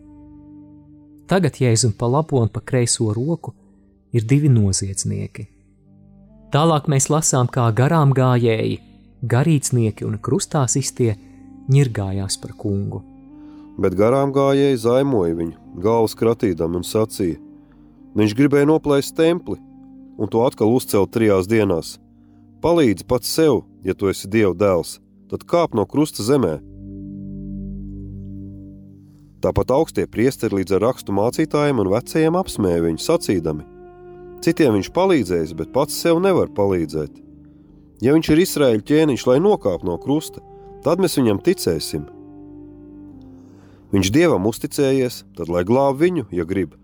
Tagad 1.27 1.59
Jēzum 1.59 1.99
pa 1.99 2.07
labo 2.07 2.39
un 2.45 2.55
pa 2.55 2.63
kreiso 2.63 3.11
roku 3.17 3.57
ir 4.15 4.27
divi 4.31 4.51
noziedznieki. 4.53 5.49
Tālāk 6.55 6.87
mēs 6.91 7.09
lasām, 7.11 7.49
kā 7.51 7.67
garām 7.75 8.15
gājēji, 8.15 8.79
garīdznieki 9.27 10.07
un 10.07 10.21
krustās 10.23 10.77
iztie 10.79 11.17
ņirgājās 11.75 12.39
par 12.39 12.55
kungu. 12.61 13.03
Bet 13.81 13.97
garām 13.99 14.31
gājēji 14.35 14.79
zaimoja 14.85 15.35
viņu, 15.35 15.57
galvas 15.83 16.15
kratīdam 16.15 16.77
un 16.79 16.87
sacīja: 16.87 17.41
Viņš 18.15 18.37
gribēja 18.39 18.69
noplēst 18.71 19.17
templi, 19.19 19.59
un 20.15 20.31
to 20.31 20.45
atkal 20.47 20.71
uzcelt 20.71 21.11
trijās 21.11 21.51
dienās. 21.51 21.97
Palīdzi 22.63 23.09
pats 23.11 23.35
sev, 23.35 23.65
ja 23.83 23.99
tu 23.99 24.07
esi 24.09 24.31
Dieva 24.31 24.55
dēls, 24.55 25.01
tad 25.29 25.43
kāp 25.51 25.75
no 25.75 25.83
krusta 25.91 26.23
zemē. 26.23 26.61
Tāpat 29.43 29.75
augstie 29.75 30.07
priesteri 30.07 30.63
līdz 30.63 30.79
ar 30.79 30.87
rakstu 30.87 31.13
mācītājiem 31.13 31.83
un 31.83 31.91
vecajiem 31.93 32.39
apsmēja 32.39 32.87
viņu 32.87 33.03
sacīdami: 33.03 33.74
Citiem 34.45 34.75
viņš 34.77 34.91
palīdzējis, 34.93 35.53
bet 35.57 35.71
pats 35.73 35.97
sev 35.97 36.19
nevar 36.21 36.51
palīdzēt. 36.53 37.15
Ja 38.05 38.13
viņš 38.13 38.29
ir 38.35 38.43
Izraēļa 38.43 38.85
ķēniņš, 38.91 39.23
lai 39.31 39.39
nokāp 39.41 39.87
no 39.89 39.95
krusta, 40.03 40.43
tad 40.85 41.01
mēs 41.01 41.17
viņam 41.17 41.41
ticēsim. 41.47 42.03
Viņš 43.95 44.11
dievam 44.13 44.45
uzticējies, 44.51 45.23
tad 45.39 45.49
lai 45.49 45.63
glāb 45.65 45.97
viņu, 46.03 46.27
ja 46.35 46.45
grib, 46.45 46.75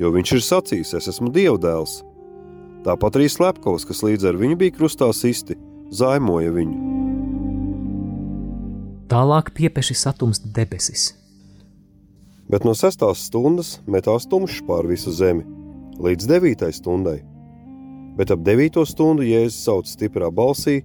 jo 0.00 0.14
viņš 0.14 0.32
ir 0.38 0.46
sacījis: 0.46 0.94
Es 0.96 1.10
esmu 1.12 1.28
Dieva 1.34 1.58
dēls. 1.60 1.98
Tāpat 2.86 3.20
arī 3.20 3.28
slepkavas, 3.28 3.84
kas 3.84 4.00
līdz 4.06 4.30
ar 4.30 4.40
viņu 4.40 4.56
bija 4.62 4.78
krustā 4.78 5.10
sisti, 5.12 5.58
zaimoja 5.92 6.54
viņu. 6.56 6.96
Tālāk 9.12 9.52
piepeši 9.52 9.98
satumst 10.06 10.48
debesis. 10.56 11.10
Bet 12.48 12.64
no 12.64 12.72
sestās 12.78 13.26
stundas 13.28 13.76
metās 13.84 14.24
tumšs 14.30 14.62
pār 14.64 14.88
visu 14.88 15.12
zemi, 15.12 15.44
līdz 16.00 16.28
devītai 16.30 16.70
stundai. 16.74 17.20
Bet 18.16 18.32
ap 18.34 18.42
devīto 18.44 18.84
stundu 18.88 19.24
Jēzus 19.26 19.60
sauc 19.64 19.88
stiprā 19.88 20.30
balsī: 20.34 20.80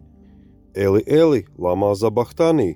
Eli, 0.75 1.03
Eli, 1.07 1.45
Lama 1.57 1.93
Zabahtanī! 1.95 2.75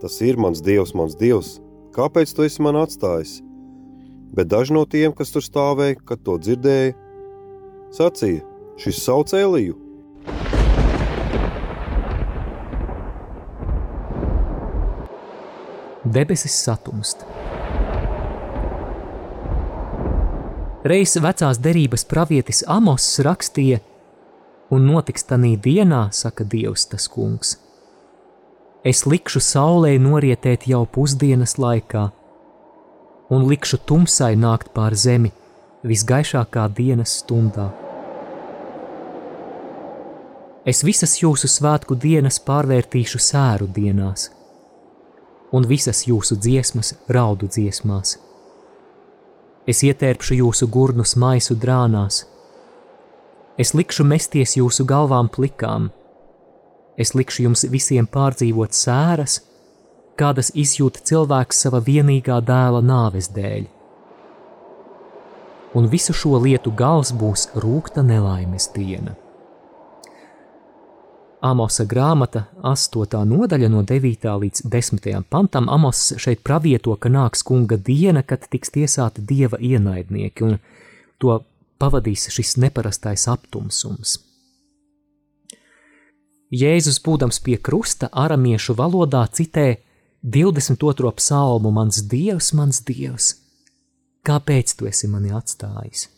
Tas 0.00 0.16
ir 0.24 0.40
mans 0.40 0.62
dievs, 0.64 0.94
mans 0.96 1.16
dievs, 1.20 1.58
kāpēc 1.92 2.32
tu 2.32 2.46
esi 2.46 2.64
man 2.64 2.78
atstājis? 2.80 3.40
Bet 4.32 4.48
daži 4.48 4.72
no 4.72 4.86
tiem, 4.88 5.12
kas 5.12 5.32
tur 5.34 5.44
stāvēja, 5.44 5.98
kad 6.06 6.22
to 6.24 6.38
dzirdēja, 6.40 6.96
Sacīja, 7.90 8.44
šis 8.78 9.02
sauc 9.02 9.34
Eliju. 9.34 9.74
Debesis 16.06 16.54
satumst. 16.62 17.26
Reiz 20.80 21.12
vecās 21.20 21.58
derības 21.60 22.06
pravietis 22.08 22.62
Amos 22.64 23.04
rakstīja, 23.20 23.82
un 24.72 24.86
notiks 24.88 25.26
tanī 25.28 25.58
dienā, 25.60 26.06
saka 26.08 26.46
Dievs, 26.48 26.86
tas 26.88 27.04
kungs. 27.04 27.58
Es 28.80 29.04
likšu 29.04 29.42
saulē 29.44 29.98
norietēt 30.00 30.64
jau 30.70 30.86
pusdienas 30.88 31.58
laikā, 31.60 32.06
un 33.28 33.44
likšu 33.50 33.76
tumsai 33.84 34.32
nākt 34.40 34.72
pār 34.72 34.96
zemi, 34.96 35.34
visgaišākā 35.84 36.64
dienas 36.72 37.18
stundā. 37.20 37.68
Es 40.64 40.80
visas 40.80 41.18
jūsu 41.20 41.52
svētku 41.58 41.92
dienas 42.00 42.40
pārvērtīšu 42.40 43.20
sēru 43.20 43.68
dienās, 43.68 44.30
un 45.52 45.68
visas 45.68 46.06
jūsu 46.08 46.40
dziesmas 46.40 46.96
raudu 47.08 47.52
dziesmās. 47.52 48.16
Es 49.70 49.84
ietērpšu 49.86 50.40
jūsu 50.40 50.66
gurnus 50.72 51.14
maisu 51.20 51.54
drānās, 51.62 52.24
es 53.60 53.70
likšu 53.76 54.06
mesties 54.08 54.56
jūsu 54.58 54.86
galvām 54.88 55.28
plikām, 55.30 55.90
es 56.98 57.14
likšu 57.14 57.44
jums 57.46 57.62
visiem 57.70 58.08
pārdzīvot 58.10 58.74
sēras, 58.74 59.36
kādas 60.18 60.50
izjūta 60.58 61.04
cilvēks 61.12 61.62
sava 61.64 61.80
vienīgā 61.86 62.40
dēla 62.50 62.82
nāves 62.82 63.30
dēļ. 63.36 63.68
Un 65.78 65.86
visu 65.92 66.16
šo 66.16 66.40
lietu 66.42 66.72
gals 66.74 67.14
būs 67.14 67.46
rūkta 67.62 68.02
nelaimes 68.02 68.72
diena. 68.74 69.19
Amosa 71.40 71.86
grāmata, 71.88 72.44
8. 72.60 73.22
nodaļa, 73.24 73.68
no 73.72 73.80
9. 73.80 74.26
līdz 74.42 74.66
10. 74.68 75.06
pantam. 75.32 75.70
Amos 75.72 76.10
šeit 76.20 76.42
pravieto, 76.44 76.92
ka 77.00 77.08
nāks 77.08 77.40
kunga 77.48 77.78
diena, 77.80 78.20
kad 78.22 78.44
tiks 78.52 78.68
tiesāti 78.74 79.24
dieva 79.24 79.56
ienaidnieki, 79.56 80.44
un 80.44 80.58
to 81.16 81.38
pavadīs 81.80 82.28
šis 82.34 82.58
neparastais 82.60 83.24
aptumsums. 83.32 84.18
Jēzus, 86.52 87.00
būdams 87.00 87.40
pie 87.40 87.56
krusta, 87.56 88.10
aramiešu 88.12 88.76
valodā 88.76 89.24
citē 89.32 89.78
22. 90.20 91.14
psalmu: 91.16 91.72
Mans 91.72 92.04
dievs, 92.04 92.52
mans 92.52 92.84
dievs, 92.84 93.32
kāpēc 94.28 94.76
tu 94.76 94.92
esi 94.92 95.08
mani 95.08 95.32
atstājis? 95.32 96.10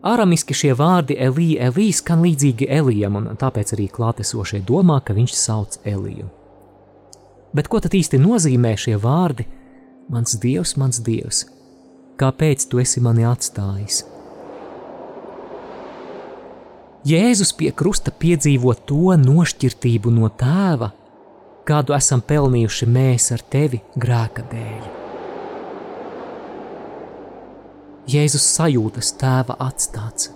Āramiski 0.00 0.56
šie 0.56 0.70
vārdi 0.72 1.16
Elī, 1.20 1.50
Elī 1.60 1.90
skan 1.92 2.22
līdzīgi 2.24 2.70
Elijam, 2.72 3.18
un 3.20 3.26
tāpēc 3.40 3.74
arī 3.76 3.88
klātesošie 3.92 4.62
domā, 4.64 5.00
ka 5.04 5.12
viņš 5.16 5.34
sauc 5.36 5.76
Eliju. 5.84 6.30
Bet 7.52 7.68
ko 7.68 7.80
tad 7.84 7.92
īsti 7.98 8.20
nozīmē 8.22 8.72
šie 8.80 8.96
vārdi? 9.00 9.44
Mans 10.10 10.38
dievs, 10.40 10.72
mans 10.80 11.02
dievs, 11.04 11.44
kāpēc 12.18 12.64
tu 12.70 12.80
esi 12.80 13.02
mani 13.04 13.26
atstājis? 13.28 14.00
Jēzus 17.06 17.52
pie 17.56 17.70
krusta 17.72 18.12
piedzīvo 18.12 18.74
to 18.88 19.16
nošķirtību 19.20 20.12
no 20.16 20.32
tēva, 20.32 20.90
kādu 21.68 21.96
esam 21.96 22.24
pelnījuši 22.24 22.88
mēs 22.88 23.30
ar 23.36 23.44
tevi 23.52 23.84
grēka 24.00 24.48
dēļ. 24.52 24.99
Jēzus 28.10 28.44
sajūtas 28.56 29.12
tēva 29.20 29.56
atstāts. 29.60 30.30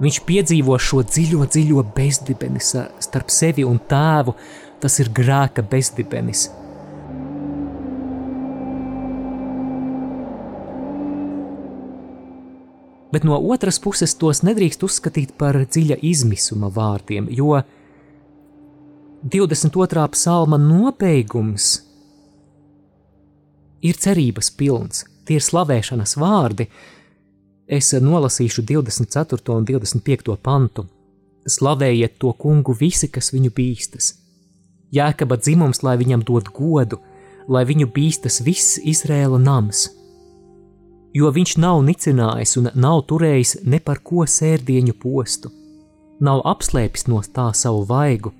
Viņš 0.00 0.20
piedzīvo 0.28 0.76
šo 0.80 1.02
dziļo, 1.04 1.44
dziļo 1.52 1.82
bezdibeni 1.96 2.62
starp 2.62 3.32
sevi 3.32 3.66
un 3.66 3.80
tēvu. 3.90 4.36
Tas 4.80 4.96
ir 5.02 5.10
grēka 5.12 5.60
bezdibenis. 5.60 6.46
Bet 13.12 13.26
no 13.26 13.36
otras 13.52 13.80
puses 13.82 14.14
tos 14.16 14.40
nedrīkst 14.46 14.86
uzskatīt 14.86 15.34
par 15.36 15.58
dziļa 15.66 15.98
izmisuma 16.06 16.70
vārdiem, 16.72 17.26
jo 17.34 17.58
22. 19.20 20.06
psalma 20.14 20.56
nobeigums 20.62 21.72
ir 23.84 23.98
cerības 24.00 24.48
pilns 24.54 25.09
tie 25.30 25.38
ir 25.38 25.46
slavēšanas 25.46 26.16
vārdi. 26.18 26.66
Es 27.70 27.92
nolasīšu 27.94 28.64
24. 28.66 29.54
un 29.54 29.68
25. 29.68 30.34
pantu. 30.42 30.88
Slavējiet 31.46 32.18
to 32.18 32.32
kungu 32.34 32.74
visi, 32.74 33.08
kas 33.08 33.30
viņu 33.32 33.52
bīstas. 33.54 34.16
Jēkaba 34.90 35.38
dzimums, 35.38 35.84
lai 35.86 35.94
viņam 36.00 36.26
dod 36.26 36.50
godu, 36.50 36.98
lai 37.48 37.62
viņu 37.64 37.86
bīstas 37.94 38.42
viss 38.42 38.80
Izrēla 38.82 39.38
nams. 39.38 39.86
Jo 41.14 41.30
viņš 41.34 41.56
nav 41.62 41.80
nicinājis 41.86 42.56
un 42.58 42.70
nav 42.74 43.04
turējis 43.10 43.60
ne 43.66 43.80
par 43.82 44.02
ko 44.02 44.26
sērdieņu 44.26 44.94
postu, 44.98 45.50
nav 46.20 46.42
apslēpis 46.46 47.06
no 47.10 47.22
tā 47.22 47.48
savu 47.54 47.86
vaigu, 47.86 48.34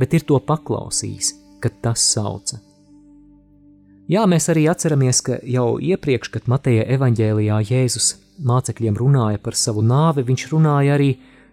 bet 0.00 0.16
ir 0.16 0.24
to 0.28 0.40
paklausījis, 0.40 1.34
kad 1.60 1.80
tas 1.84 2.04
sauca. 2.12 2.60
Jā, 4.10 4.24
mēs 4.26 4.48
arī 4.50 4.64
atceramies, 4.66 5.20
ka 5.22 5.36
jau 5.46 5.76
iepriekš, 5.78 6.32
kad 6.34 6.48
Mateja 6.50 6.82
evaņģēlijā 6.96 7.60
Jēzus 7.68 8.16
mācekļiem 8.42 8.96
runāja 8.98 9.38
par 9.38 9.54
savu 9.54 9.84
nāvi, 9.86 10.24
viņš 10.26 10.46
runāja 10.50 10.96
arī, 10.96 11.12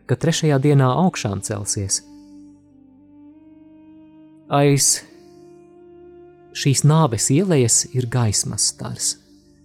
ka 0.09 0.15
trešajā 0.17 0.55
dienā 0.63 0.87
augšām 1.03 1.43
celsies. 1.45 1.99
Aiz 4.49 5.03
šīs 6.57 6.81
nāves 6.81 7.27
ielas 7.35 7.83
ir 7.93 8.07
gaismas 8.09 8.65
stars. 8.71 9.11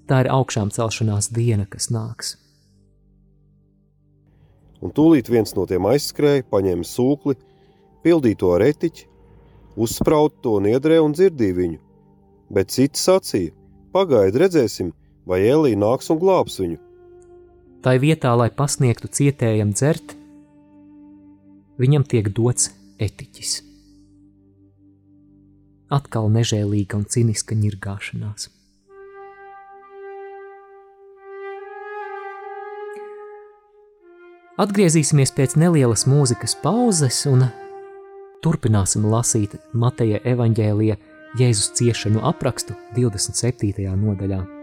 Tā 0.04 0.18
ir 0.26 0.28
augšām 0.34 0.68
celšanās 0.74 1.30
diena, 1.32 1.64
kas 1.64 1.88
nāks. 1.94 2.34
Un 4.84 4.92
tūlīt 4.92 5.30
viens 5.32 5.54
no 5.56 5.64
tiem 5.70 5.88
aizskrēja, 5.88 6.44
paņēma 6.52 6.84
sūkli, 6.84 7.38
pildīja 8.04 8.40
to 8.42 8.52
ar 8.58 8.66
etiķi, 8.66 9.08
uzsprāta 9.80 10.44
to 10.44 10.58
niedrē 10.66 11.00
un 11.00 11.16
dzirdīja 11.16 11.58
viņu 11.62 11.80
bet 12.52 12.72
citi 12.74 13.00
sacīja: 13.00 13.54
Pagaidi, 13.92 14.40
redzēsim, 14.44 14.92
vai 15.28 15.42
Elīja 15.48 15.80
nāks 15.80 16.10
un 16.12 16.20
glābs 16.22 16.60
viņu. 16.62 16.78
Tā 17.82 17.96
vietā, 17.98 18.30
lai 18.38 18.48
pasniegtu 18.54 19.10
cietējam 19.10 19.72
dzert, 19.74 20.14
viņam 21.82 22.06
tiek 22.06 22.30
dots 22.30 22.70
etiķis. 23.02 23.60
Atkal 25.92 26.30
nežēlīga 26.32 26.96
un 26.96 27.08
ciniska 27.10 27.56
ņirgāšanās. 27.58 28.48
Atgriezīsimies 34.62 35.32
pēc 35.34 35.56
nelielas 35.58 36.04
mūzikas 36.06 36.54
pauzes 36.62 37.24
un 37.28 37.48
turpināsim 38.44 39.08
lasīt 39.10 39.56
Mateja 39.72 40.20
evaņģēlija 40.28 40.98
Jēzus 41.32 41.70
ciešanu 41.78 42.20
aprakstu 42.28 42.74
27. 42.92 43.88
nodaļā. 43.96 44.61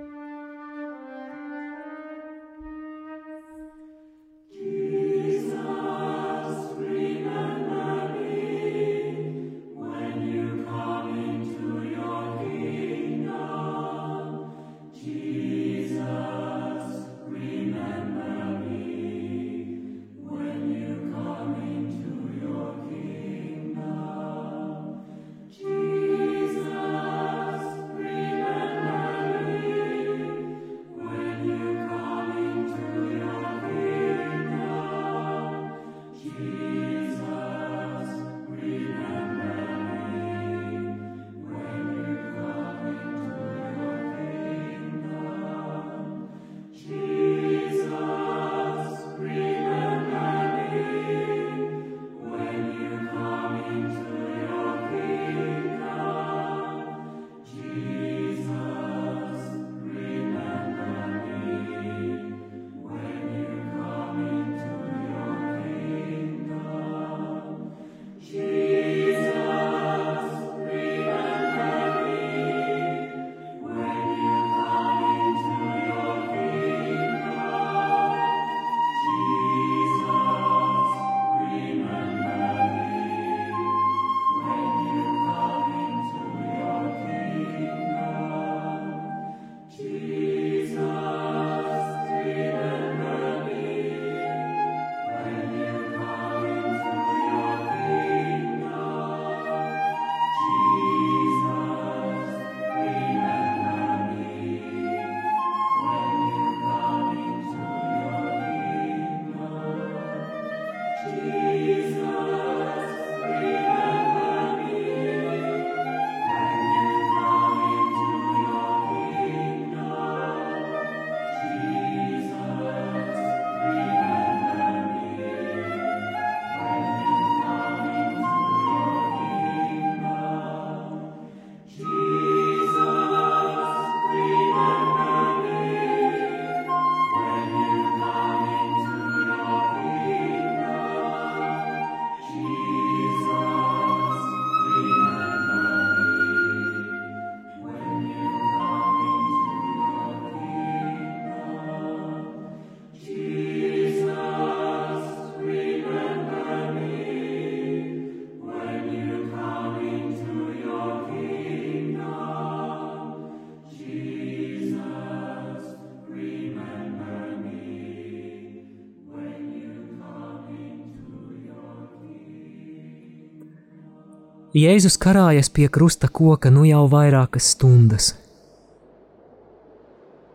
Jēzus 174.59 174.97
karājas 174.99 175.47
pie 175.55 175.67
krusta 175.71 176.09
koka 176.11 176.49
nu 176.51 176.65
jau 176.67 176.81
vairākas 176.91 177.51
stundas, 177.53 178.07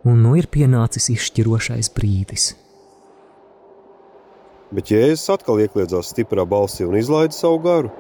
un 0.06 0.22
nu 0.24 0.36
ir 0.38 0.46
pienācis 0.54 1.10
izšķirošais 1.12 1.90
brīdis. 1.96 2.44
Bet 4.74 4.92
Jēzus 4.94 5.26
atkal 5.34 5.60
iekļiedzās 5.64 6.12
stiprā 6.14 6.46
balsī 6.48 6.86
un 6.86 6.96
izlaida 6.96 7.36
savu 7.36 7.58
garu. 7.66 7.90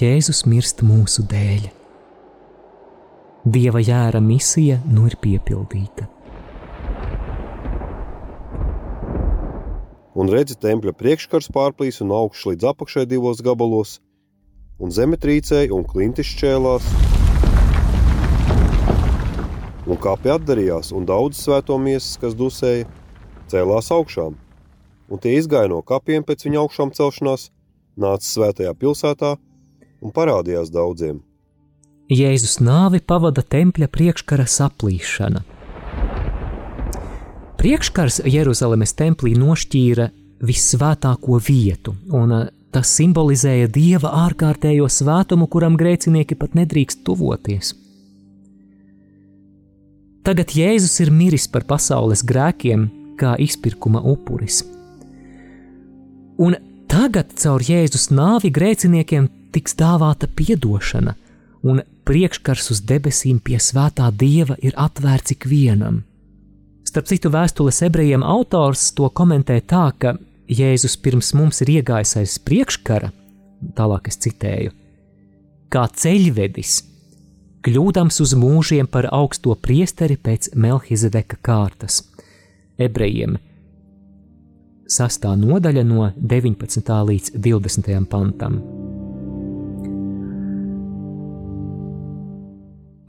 Jēzus 0.00 0.46
mirst 0.48 0.80
mūsu 0.86 1.26
dēļ. 1.28 1.68
Dieva 3.44 3.84
jēra 3.84 4.22
misija 4.24 4.80
nu 4.88 5.10
ir 5.10 5.18
piepildīta. 5.20 6.08
Un 10.20 10.28
redzi, 10.28 10.52
tempļa 10.60 10.92
priekškars 11.00 11.48
pārplīs 11.54 12.02
un 12.04 12.10
augšs 12.12 12.42
līdz 12.50 12.66
apakšai 12.74 13.06
divos 13.08 13.38
gabalos, 13.40 13.94
un 14.76 14.92
zeme 14.92 15.16
trīcēja 15.16 15.72
un 15.72 15.86
klintis 15.88 16.28
šķēlās. 16.34 16.88
Un 19.88 19.96
kāpj 20.04 20.34
atdarījās, 20.34 20.90
un 20.92 21.06
daudz 21.08 21.40
svēto 21.40 21.78
miesas, 21.80 22.18
kas 22.20 22.36
dusēja, 22.36 22.84
cēlās 23.48 23.88
augšām. 23.96 24.36
Un 25.08 25.22
tie 25.24 25.38
izgāja 25.38 25.70
no 25.72 25.80
kapiem 25.80 26.26
pēc 26.26 26.44
viņa 26.46 26.60
augšām 26.66 26.92
celšanās, 27.00 27.48
nāca 27.96 28.28
svētajā 28.28 28.74
pilsētā 28.76 29.32
un 30.04 30.12
parādījās 30.12 30.68
daudziem. 30.74 31.22
Jēzus 32.12 32.58
nāvi 32.60 33.00
pavada 33.00 33.40
tempļa 33.40 33.88
priekškara 33.88 34.44
saplīšana. 34.44 35.46
Priekškars 37.60 38.22
Jeruzalemes 38.24 38.94
templī 38.96 39.34
nošķīra 39.36 40.06
visvētāko 40.48 41.36
vietu, 41.44 41.92
un 42.08 42.32
uh, 42.32 42.46
tas 42.72 42.88
simbolizēja 42.96 43.68
dieva 43.68 44.14
ārkārtējo 44.22 44.86
svētumu, 44.88 45.44
kuram 45.52 45.76
grēcinieki 45.76 46.38
pat 46.40 46.56
nedrīkst 46.56 47.04
tuvoties. 47.04 47.74
Tagad 50.24 50.56
Jēzus 50.56 50.96
ir 51.04 51.12
miris 51.12 51.44
par 51.52 51.68
pasaules 51.68 52.24
grēkiem, 52.24 52.88
kā 53.20 53.36
izpirkuma 53.36 54.00
upuris. 54.08 54.62
Un 56.40 56.56
tagad 56.88 57.36
caur 57.36 57.60
Jēzus 57.60 58.08
nāvi 58.08 58.48
grēciniekiem 58.48 59.28
tiks 59.52 59.76
dāvāta 59.76 60.32
atdošana, 60.32 61.12
un 61.60 61.84
priekškars 62.08 62.70
uz 62.72 62.80
debesīm 62.80 63.36
pie 63.44 63.60
svētā 63.60 64.08
dieva 64.16 64.56
ir 64.64 64.72
atvērts 64.80 65.36
ikvienam. 65.36 66.06
Starp 66.90 67.06
citu, 67.06 67.30
vēstules 67.30 67.76
ebrejiem 67.86 68.24
autors 68.26 68.88
to 68.98 69.06
komentē 69.14 69.60
tā, 69.62 69.84
ka 69.94 70.16
Jēzus 70.50 70.96
pirms 70.98 71.28
mums 71.38 71.62
ir 71.62 71.76
iegājis 71.76 72.16
aiz 72.18 72.32
priekškara, 72.42 73.12
tālāk 73.78 74.10
es 74.10 74.18
citēju, 74.24 74.72
kā 75.70 75.84
ceļvedis, 76.02 76.80
kļūdams 77.62 78.18
uz 78.26 78.34
mūžiem 78.34 78.90
par 78.90 79.06
augsto 79.14 79.54
priesteri 79.54 80.18
pēc 80.18 80.50
Melhizedeka 80.58 81.38
kārtas. 81.46 82.02
Ebrejiem 82.74 83.38
6. 84.90 85.30
nodaļa 85.46 85.86
no 85.86 86.10
19. 86.18 86.94
līdz 87.12 87.36
20. 87.38 87.94
pantam. 88.10 88.79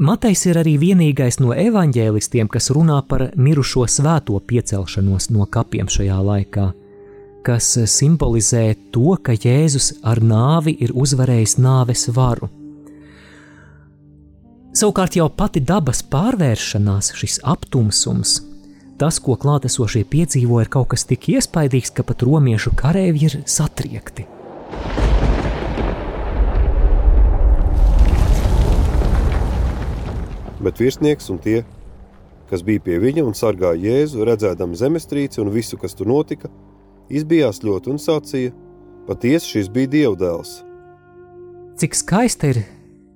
Matejs 0.02 0.48
ir 0.50 0.58
arī 0.58 0.80
vienīgais 0.82 1.36
no 1.38 1.52
evaņģēlistiem, 1.54 2.48
kas 2.50 2.72
runā 2.74 2.96
par 3.06 3.28
mirušo 3.38 3.84
svēto 3.86 4.40
piecelšanos 4.50 5.28
no 5.30 5.46
kapiem 5.46 5.92
šajā 5.94 6.16
laikā, 6.26 6.64
kas 7.46 7.68
simbolizē 7.86 8.64
to, 8.96 9.14
ka 9.22 9.36
Jēzus 9.38 9.92
ar 10.02 10.24
nāvi 10.26 10.74
ir 10.82 10.96
uzvarējis 10.98 11.54
nāves 11.62 12.08
varu. 12.18 12.50
Savukārt 14.74 15.20
jau 15.20 15.30
pati 15.30 15.62
dabas 15.62 16.02
pārvēršanās, 16.02 17.14
šis 17.22 17.38
aptumsums, 17.54 18.40
tas, 18.98 19.22
ko 19.22 19.38
klātesošie 19.38 20.02
piedzīvo, 20.10 20.64
ir 20.64 20.74
kaut 20.74 20.96
kas 20.96 21.06
tik 21.06 21.30
iespaidīgs, 21.36 21.94
ka 21.94 22.08
pat 22.10 22.26
romiešu 22.26 22.74
kareivi 22.74 23.28
ir 23.30 23.42
satriekti. 23.46 24.26
Bet 30.62 30.78
virsnieks 30.78 31.30
un 31.34 31.40
tie, 31.42 31.62
kas 32.50 32.62
bija 32.66 32.84
pie 32.86 33.00
viņa 33.02 33.24
un 33.26 33.38
sargāja 33.38 33.80
Jēzu, 33.82 34.26
redzēdami 34.28 34.78
zemestrīci 34.78 35.42
un 35.42 35.50
visu, 35.54 35.80
kas 35.82 35.96
tur 35.98 36.10
notika, 36.12 36.52
izbijās 37.10 37.64
ļoti 37.66 37.94
un 37.94 38.02
sacīja: 38.02 38.54
Patiesi 39.08 39.56
šis 39.56 39.72
bija 39.74 39.90
dievdēls. 39.96 40.60
Cik 41.82 41.98
skaista 41.98 42.52
ir 42.52 42.62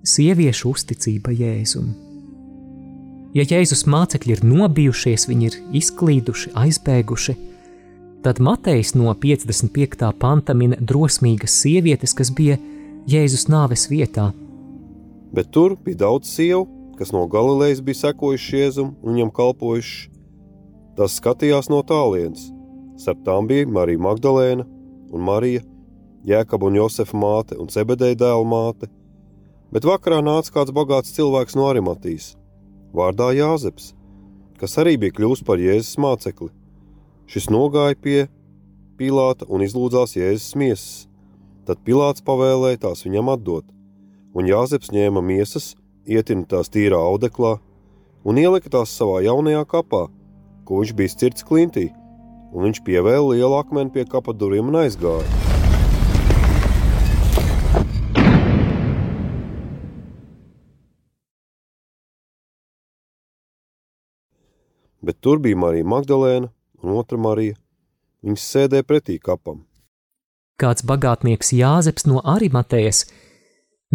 sieviešu 0.05 0.71
uzticība 0.73 1.35
Jēzum. 1.35 1.91
Ja 3.35 3.43
Jēzus 3.43 3.83
mācekļi 3.91 4.31
ir 4.37 4.41
nobijušies, 4.47 5.27
viņi 5.27 5.49
ir 5.49 5.57
izklīduši, 5.75 6.53
aizbēguši, 6.55 7.35
tad 8.25 8.39
Matejs 8.41 8.95
no 8.95 9.11
55. 9.11 10.07
panta 10.17 10.55
min 10.57 10.73
drosmīgas 10.79 11.59
sievietes, 11.61 12.15
kas 12.17 12.31
bija 12.33 12.57
Jēzus 13.11 13.45
nāves 13.51 13.85
vietā. 13.91 14.31
Bet 15.35 15.51
tur 15.53 15.75
bija 15.83 16.05
daudz 16.07 16.31
sievu, 16.31 16.65
kas 16.99 17.11
no 17.11 17.25
Galilejas 17.27 17.81
bija 17.83 18.01
sekojuši 18.05 18.59
Jēzum 18.59 18.91
un 19.01 19.13
viņam 19.15 19.31
kalpojuši. 19.35 20.09
Tas 20.95 21.17
skatījās 21.19 21.69
no 21.71 21.81
tālienes. 21.83 22.49
Starp 22.99 23.25
tām 23.25 23.49
bija 23.49 23.67
Marija 23.67 23.99
Magdalēna 23.99 24.63
un 25.11 25.25
Marija, 25.27 25.63
Jēkaba 26.25 26.69
un 26.69 26.77
Josefa 26.79 27.17
māte 27.19 27.57
un 27.59 27.67
Cebedeja 27.69 28.15
dēla 28.21 28.47
māte. 28.47 28.89
Bet 29.75 29.85
vakarā 29.85 30.21
nāca 30.23 30.53
kāds 30.55 30.71
bagāts 30.71 31.11
cilvēks 31.17 31.57
no 31.59 31.67
Arimatīs, 31.67 32.33
vārdā 32.95 33.33
Jāzeps, 33.35 33.91
kas 34.61 34.77
arī 34.79 34.95
bija 35.01 35.17
kļuvis 35.17 35.43
par 35.45 35.59
Jēzus 35.59 35.99
mācekli. 35.99 36.51
Šis 37.27 37.49
nogāja 37.51 37.97
pie 37.99 38.19
Pilāta 38.95 39.47
un 39.51 39.65
izlūdzās 39.65 40.15
Jēzus 40.15 40.55
miesas. 40.55 40.91
Tad 41.67 41.81
Pilāts 41.83 42.23
pavēlēja 42.23 42.85
tās 42.85 43.03
viņam 43.03 43.33
atdot, 43.33 43.65
un 44.37 44.47
Jāzeps 44.47 44.93
ņēma 44.95 45.23
miesas 45.25 45.73
ietina 46.06 46.45
tās 46.49 46.70
tīrā 46.72 46.97
audeklā 46.97 47.58
un 48.26 48.39
ielika 48.41 48.72
tās 48.74 48.93
savā 48.97 49.22
jaunajā 49.26 49.66
kapā, 49.70 50.06
ko 50.66 50.82
viņš 50.82 50.93
bija 50.97 51.18
cirts 51.22 51.45
klintī, 51.45 51.89
un 52.53 52.70
viņš 52.70 52.82
pievēla 52.86 53.36
lielu 53.36 53.58
akmeni 53.58 53.93
pie 53.93 54.06
kapa 54.10 54.34
durvīm 54.34 54.72
un 54.72 54.82
aizgāja. 54.86 55.26
Bet 65.06 65.22
tur 65.22 65.38
bija 65.38 65.58
Marija 65.62 65.86
Magdalēna 65.86 66.49
un 66.82 66.97
otra 66.97 67.18
Marija. 67.22 67.60
Viņas 68.26 68.45
sēdēja 68.56 68.86
pretī 68.89 69.20
kapam. 69.22 69.60
Kāds 70.58 70.86
bagātnieks 70.88 71.51
Jāzeps 71.53 72.08
no 72.10 72.24
Arimatējas 72.26 73.03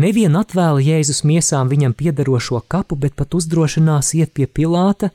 Nevien 0.01 0.37
atvēla 0.39 0.81
Jēzus 0.81 1.25
miesām 1.29 1.69
viņam 1.69 1.93
piederošo 1.99 2.63
kapu, 2.73 2.97
bet 2.97 3.17
pat 3.19 3.35
uzdrošinās 3.37 4.15
iet 4.17 4.33
pie 4.33 4.47
Pilāta 4.47 5.11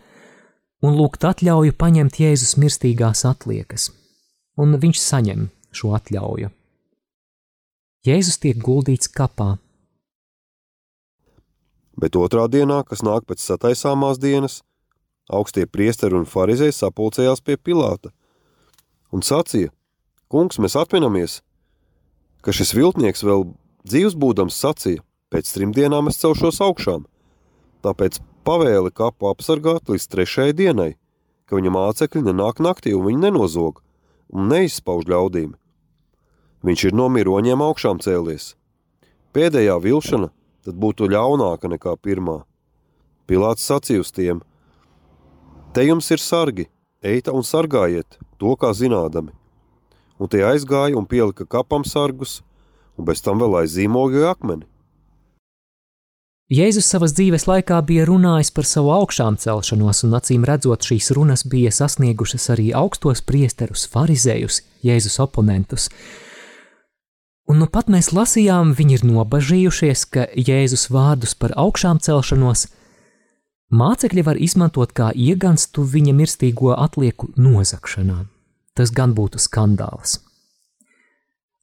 un 0.85 0.93
lūgt 0.99 1.25
atļauju 1.25 1.73
paņemt 1.79 2.19
Jēzus 2.21 2.53
mirstīgās 2.61 3.23
atliekas, 3.25 3.87
un 4.61 4.77
viņš 4.83 5.01
saņem 5.01 5.47
šo 5.73 5.95
atļauju. 5.97 6.51
Jēzus 8.05 8.37
tiek 8.43 8.61
guldīts 8.61 9.09
kapā. 9.09 9.55
Bet 11.97 12.19
otrā 12.19 12.45
dienā, 12.51 12.83
kas 12.85 13.01
nāk 13.01 13.25
pēc 13.25 13.41
sataisāmās 13.41 14.21
dienas, 14.21 14.59
augstie 15.31 15.65
priesteri 15.65 16.19
un 16.19 16.29
farizēji 16.29 16.77
sapulcējās 16.83 17.41
pie 17.41 17.57
Pilāta 17.57 18.13
un 19.09 19.25
sacīja: 19.25 19.73
Kungs, 20.29 20.59
mēs 20.61 20.77
atminamies, 20.77 21.39
ka 22.45 22.53
šis 22.53 22.75
viltnieks 22.77 23.25
vēl 23.25 23.47
Dzīvs 23.85 24.15
būdams 24.17 24.55
sacīja, 24.57 25.03
pēc 25.29 25.49
trim 25.53 25.73
dienām 25.75 26.09
es 26.09 26.17
celšos 26.17 26.57
augšām, 26.65 27.03
tāpēc 27.85 28.17
pavēli 28.47 28.89
kapu 28.89 29.29
apsargāt 29.29 29.91
līdz 29.91 30.07
trešajai 30.09 30.55
dienai, 30.57 30.91
ka 31.45 31.59
viņa 31.59 31.73
mācekļi 31.75 32.23
nenāk 32.25 32.61
naktī 32.65 32.95
un 32.97 33.05
viņi 33.05 33.27
nenozog 33.27 33.83
un 34.33 34.49
neizspauž 34.49 35.05
ļaudīm. 35.11 35.53
Viņš 36.65 36.85
ir 36.89 36.97
no 36.97 37.11
miroņiem 37.13 37.61
augšām 37.61 38.01
cēlies. 38.01 38.55
Pēdējā 39.37 39.77
vilšana 39.83 40.31
tad 40.65 40.81
būtu 40.81 41.11
ļaunāka 41.13 41.69
nekā 41.69 41.93
pirmā. 42.01 42.39
Pilāts 43.29 43.65
sacīja 43.69 44.01
uz 44.01 44.09
tiem: 44.15 44.41
Te 45.77 45.85
jums 45.85 46.09
ir 46.09 46.21
sargi, 46.23 46.65
eita 47.05 47.33
un 47.37 47.45
sargājiet 47.45 48.17
to, 48.41 48.57
kā 48.57 48.73
zinādami. 48.73 49.29
Un 50.17 50.31
tie 50.31 50.41
aizgāja 50.47 50.97
un 50.97 51.05
pielika 51.05 51.45
kapam 51.45 51.85
sargus, 51.85 52.39
un 52.97 53.07
bez 53.07 53.21
tam 53.25 53.43
vēl 53.43 53.61
aiz 53.61 53.75
zīmoga 53.75 54.31
akmeni. 54.31 54.65
Jēzus 56.45 56.85
savas 56.85 57.15
dzīves 57.17 57.47
laikā 57.49 57.79
bija 57.87 58.03
runājis 58.05 58.51
par 58.53 58.67
savu 58.69 58.91
augšām 58.93 59.39
celšanos, 59.41 60.03
un 60.05 60.13
acīm 60.13 60.43
redzot, 60.45 60.85
šīs 60.85 61.09
runas 61.17 61.41
bija 61.49 61.71
sasniegušas 61.73 62.51
arī 62.53 62.67
augstos 62.77 63.23
priesterus, 63.25 63.87
farizējus, 63.89 64.61
Jēzus 64.85 65.17
oponentus. 65.23 65.89
Un 67.49 67.63
nu 67.63 67.65
pat 67.65 67.89
mēs 67.89 68.11
lasījām, 68.13 68.75
viņi 68.77 68.99
ir 68.99 69.07
nobažījušies, 69.09 70.05
ka 70.05 70.27
Jēzus 70.37 70.91
vārdus 70.93 71.33
par 71.33 71.55
augšām 71.57 71.97
celšanos 71.97 72.67
mācekļi 73.73 74.23
var 74.29 74.37
izmantot 74.37 74.93
kā 74.93 75.09
ieganstu 75.17 75.81
viņa 75.81 76.13
mirstīgo 76.13 76.75
atlieku 76.77 77.31
nozakšanā. 77.41 78.21
Tas 78.77 78.93
gan 78.93 79.17
būtu 79.17 79.41
skandāls. 79.41 80.19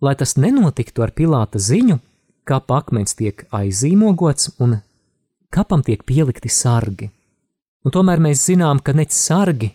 Lai 0.03 0.14
tas 0.18 0.34
nenotiktu 0.34 1.05
ar 1.05 1.12
Pilāta 1.14 1.61
ziņu, 1.62 2.00
kapa 2.48 2.80
akmens 2.82 3.14
tiek 3.14 3.44
aizīmogots 3.55 4.57
un 4.62 4.80
kapam 5.55 5.84
tiek 5.86 6.03
pielikti 6.03 6.50
sargi. 6.50 7.11
Un 7.86 7.94
tomēr 7.94 8.22
mēs 8.22 8.42
zinām, 8.48 8.80
ka 8.82 8.94
nec 8.98 9.14
sargi, 9.14 9.70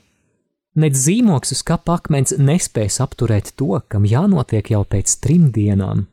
nec 0.76 0.96
zīmoks 1.00 1.56
uz 1.56 1.64
kapa 1.68 1.96
akmens 2.00 2.36
nespēs 2.36 3.00
apturēt 3.04 3.54
to, 3.60 3.80
kam 3.88 4.08
jānotiek 4.08 4.72
jau 4.76 4.84
pēc 4.84 5.16
trim 5.24 5.48
dienām. 5.56 6.06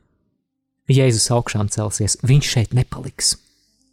Jēzus 0.91 1.31
augšām 1.35 1.71
celsies, 1.73 2.19
viņš 2.23 2.53
šeit 2.55 2.75
nepaliks. 2.77 3.35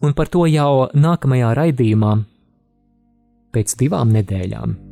Un 0.01 0.13
par 0.17 0.30
to 0.34 0.45
jau 0.49 0.89
nākamajā 0.97 1.53
raidījumā, 1.57 2.15
pēc 3.53 3.78
divām 3.80 4.13
nedēļām. 4.17 4.90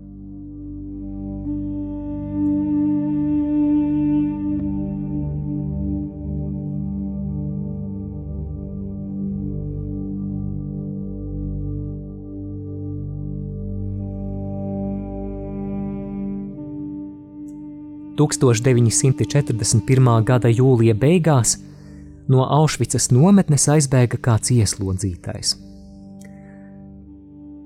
1941. 18.20 20.24
gada 20.28 20.52
jūlija 20.52 20.96
beigās 21.00 21.56
no 22.30 22.44
Aušvicas 22.44 23.10
nometnes 23.16 23.66
aizbēga 23.72 24.20
kāds 24.22 24.52
ieslodzītais. 24.54 25.56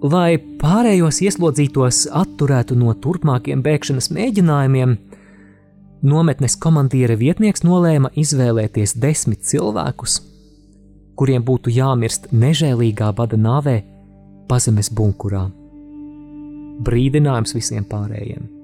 Lai 0.04 0.36
pārējos 0.60 1.22
ieslodzītos 1.24 2.08
atturētu 2.12 2.76
no 2.76 2.94
turpmākiem 2.94 3.64
bēgšanas 3.64 4.12
mēģinājumiem, 4.12 4.98
nometnes 6.04 6.58
komandīra 6.60 7.16
vietnieks 7.20 7.64
nolēma 7.64 8.12
izvēlēties 8.20 8.98
desmit 9.00 9.48
cilvēkus, 9.48 10.20
kuriem 11.16 11.46
būtu 11.48 11.72
jāmirst 11.72 12.28
nežēlīgā 12.36 13.14
bada 13.16 13.40
nāvē 13.40 13.80
pazemes 14.52 14.92
bunkurā. 14.92 15.48
Brīdinājums 16.84 17.56
visiem 17.56 17.88
pārējiem 17.88 18.63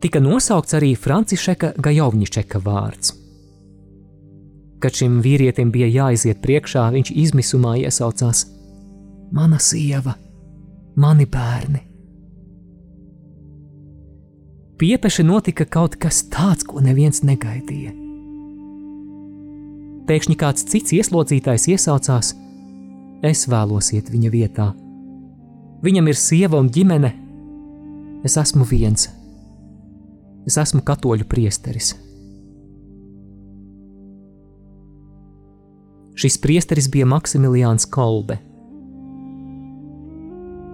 tika 0.00 0.20
nosaukts 0.20 0.76
arī 0.78 0.94
Francišeka 0.96 1.74
Gajovņičeka 1.82 2.60
vārds. 2.64 3.14
Kad 4.80 4.96
šim 4.96 5.18
vīrietim 5.20 5.68
bija 5.72 5.90
jāiziet 5.92 6.40
priekšā, 6.40 6.86
viņš 6.94 7.12
izmisumā 7.12 7.76
iesaucās: 7.82 8.46
Mana 9.36 9.60
sieva, 9.60 10.16
mani 10.96 11.28
bērni! 11.28 11.84
Piepeši 14.80 15.26
notika 15.28 15.66
kaut 15.68 15.98
kas 16.00 16.22
tāds, 16.32 16.64
ko 16.64 16.80
neviens 16.80 17.20
negaidīja. 17.20 17.92
Pēkšņi 20.08 20.36
kāds 20.40 20.64
cits 20.72 20.96
ieslodzītājs 20.96 21.68
iesaucās: 21.74 22.32
Es 23.20 23.44
vēlos 23.52 23.92
iet 23.92 24.08
viņa 24.08 24.32
vietā. 24.32 24.72
Viņam 25.84 26.08
ir 26.08 26.16
sieva 26.16 26.56
un 26.56 26.72
ģimene, 26.72 27.12
es 28.24 28.40
esmu 28.40 28.64
viens. 28.64 29.10
Es 30.50 30.56
esmu 30.58 30.80
katoļu 30.82 31.28
priesteris. 31.30 31.92
Šis 36.18 36.38
priesteris 36.42 36.88
bija 36.90 37.06
Maksimiliāns 37.06 37.86
Kolbe. 37.94 38.40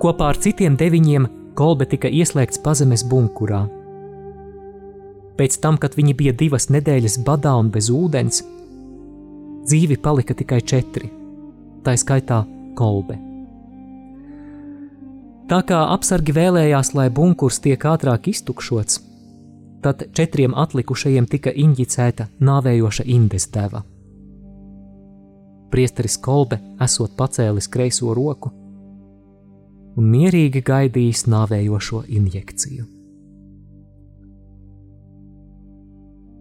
Kopā 0.01 0.31
ar 0.33 0.41
citiem 0.41 0.79
deviņiem 0.81 1.27
Kolbe 1.57 1.85
tika 1.91 2.09
ieslēgts 2.09 2.63
pazemes 2.65 3.05
bunkurā. 3.11 3.67
Pēc 5.37 5.59
tam, 5.61 5.77
kad 5.77 5.93
viņi 5.99 6.15
bija 6.17 6.33
divas 6.33 6.71
nedēļas 6.73 7.19
badā 7.27 7.53
un 7.61 7.69
bez 7.73 7.91
ūdens, 7.93 8.41
dzīvi 9.69 9.99
palika 10.01 10.37
tikai 10.37 10.63
četri, 10.65 11.11
tā 11.85 11.99
skaitā 12.01 12.41
Kolbe. 12.81 13.19
Tā 15.53 15.61
kā 15.69 15.83
apsargi 15.93 16.33
vēlējās, 16.35 16.95
lai 16.97 17.11
bunkurs 17.13 17.61
tiek 17.63 17.85
ātrāk 17.93 18.33
iztukšots, 18.33 19.03
tad 19.87 20.03
četriem 20.13 20.55
atlikušajiem 20.59 21.27
tika 21.31 21.53
injicēta 21.55 22.27
nāvējoša 22.43 23.05
indes 23.07 23.47
deva. 23.55 23.87
Priesteris 25.71 26.19
Kolbe 26.19 26.59
esot 26.83 27.15
pacēlis 27.19 27.69
kreiso 27.71 28.15
roku 28.19 28.51
un 29.97 30.05
mierīgi 30.11 30.63
gaidījis 30.67 31.27
nāvējošo 31.31 32.03
injekciju. 32.19 32.85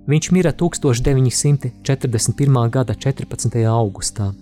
Viņš 0.09 0.31
mira 0.33 0.51
1941. 0.53 2.69
gada 2.73 2.93
14. 3.05 3.65
augustā, 3.69 4.33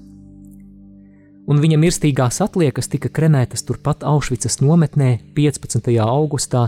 un 1.47 1.55
viņa 1.65 1.77
mirstīgās 1.83 2.41
atliekas 2.47 2.87
tika 2.91 3.09
kremētas 3.11 3.61
turpat 3.67 3.99
Aušvicas 4.07 4.55
nometnē 4.63 5.09
15. 5.35 5.91
augustā 6.07 6.61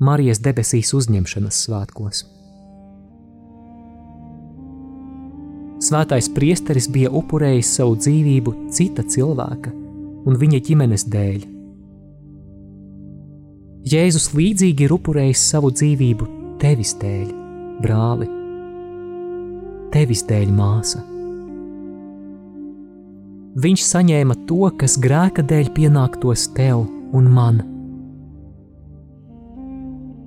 Marijas 0.00 0.38
debesīs 0.40 0.94
uzņemšanas 0.96 1.56
svētkos. 1.66 2.22
Svētais 5.80 6.28
priesteris 6.32 6.86
bija 6.92 7.10
upurējis 7.12 7.74
savu 7.76 7.98
dzīvību 8.00 8.54
cita 8.72 9.04
cilvēka 9.04 9.72
un 10.24 10.38
viņa 10.40 10.60
ģimenes 10.64 11.04
dēļ. 11.12 11.44
Jēzus 13.90 14.30
līdzīgi 14.36 14.86
ir 14.86 14.94
upurējis 14.96 15.42
savu 15.52 15.70
dzīvību 15.72 16.28
tevis 16.60 16.92
dēļ, 17.00 17.26
brāli, 17.84 18.28
tevis 19.92 20.24
dēļ, 20.28 20.52
māsa. 20.52 21.00
Viņš 23.60 23.84
saņēma 23.84 24.38
to, 24.48 24.62
kas 24.80 24.96
grēka 25.00 25.44
dēļ 25.44 25.72
pienāktos 25.76 26.46
tev 26.56 26.86
un 27.16 27.28
man. 27.36 27.60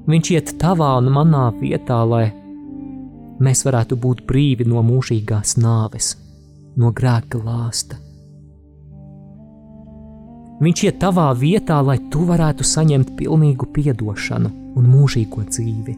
Viņš 0.03 0.29
iet 0.35 0.49
tavā 0.59 0.97
un 0.99 1.07
manā 1.15 1.45
vietā, 1.55 2.01
lai 2.03 2.25
mēs 3.43 3.63
varētu 3.63 3.95
būt 3.95 4.25
brīvi 4.27 4.67
no 4.67 4.83
mūžīgās 4.83 5.55
nāves, 5.63 6.17
no 6.75 6.91
grēka 6.91 7.39
lāsta. 7.39 7.99
Viņš 10.63 10.83
iet 10.87 10.99
tavā 10.99 11.29
vietā, 11.39 11.79
lai 11.79 11.97
tu 12.11 12.27
varētu 12.27 12.67
saņemt 12.67 13.15
pilnīgu 13.19 13.71
atdošanu 13.93 14.51
un 14.75 14.91
mūžīgo 14.91 15.47
dzīvi. 15.47 15.97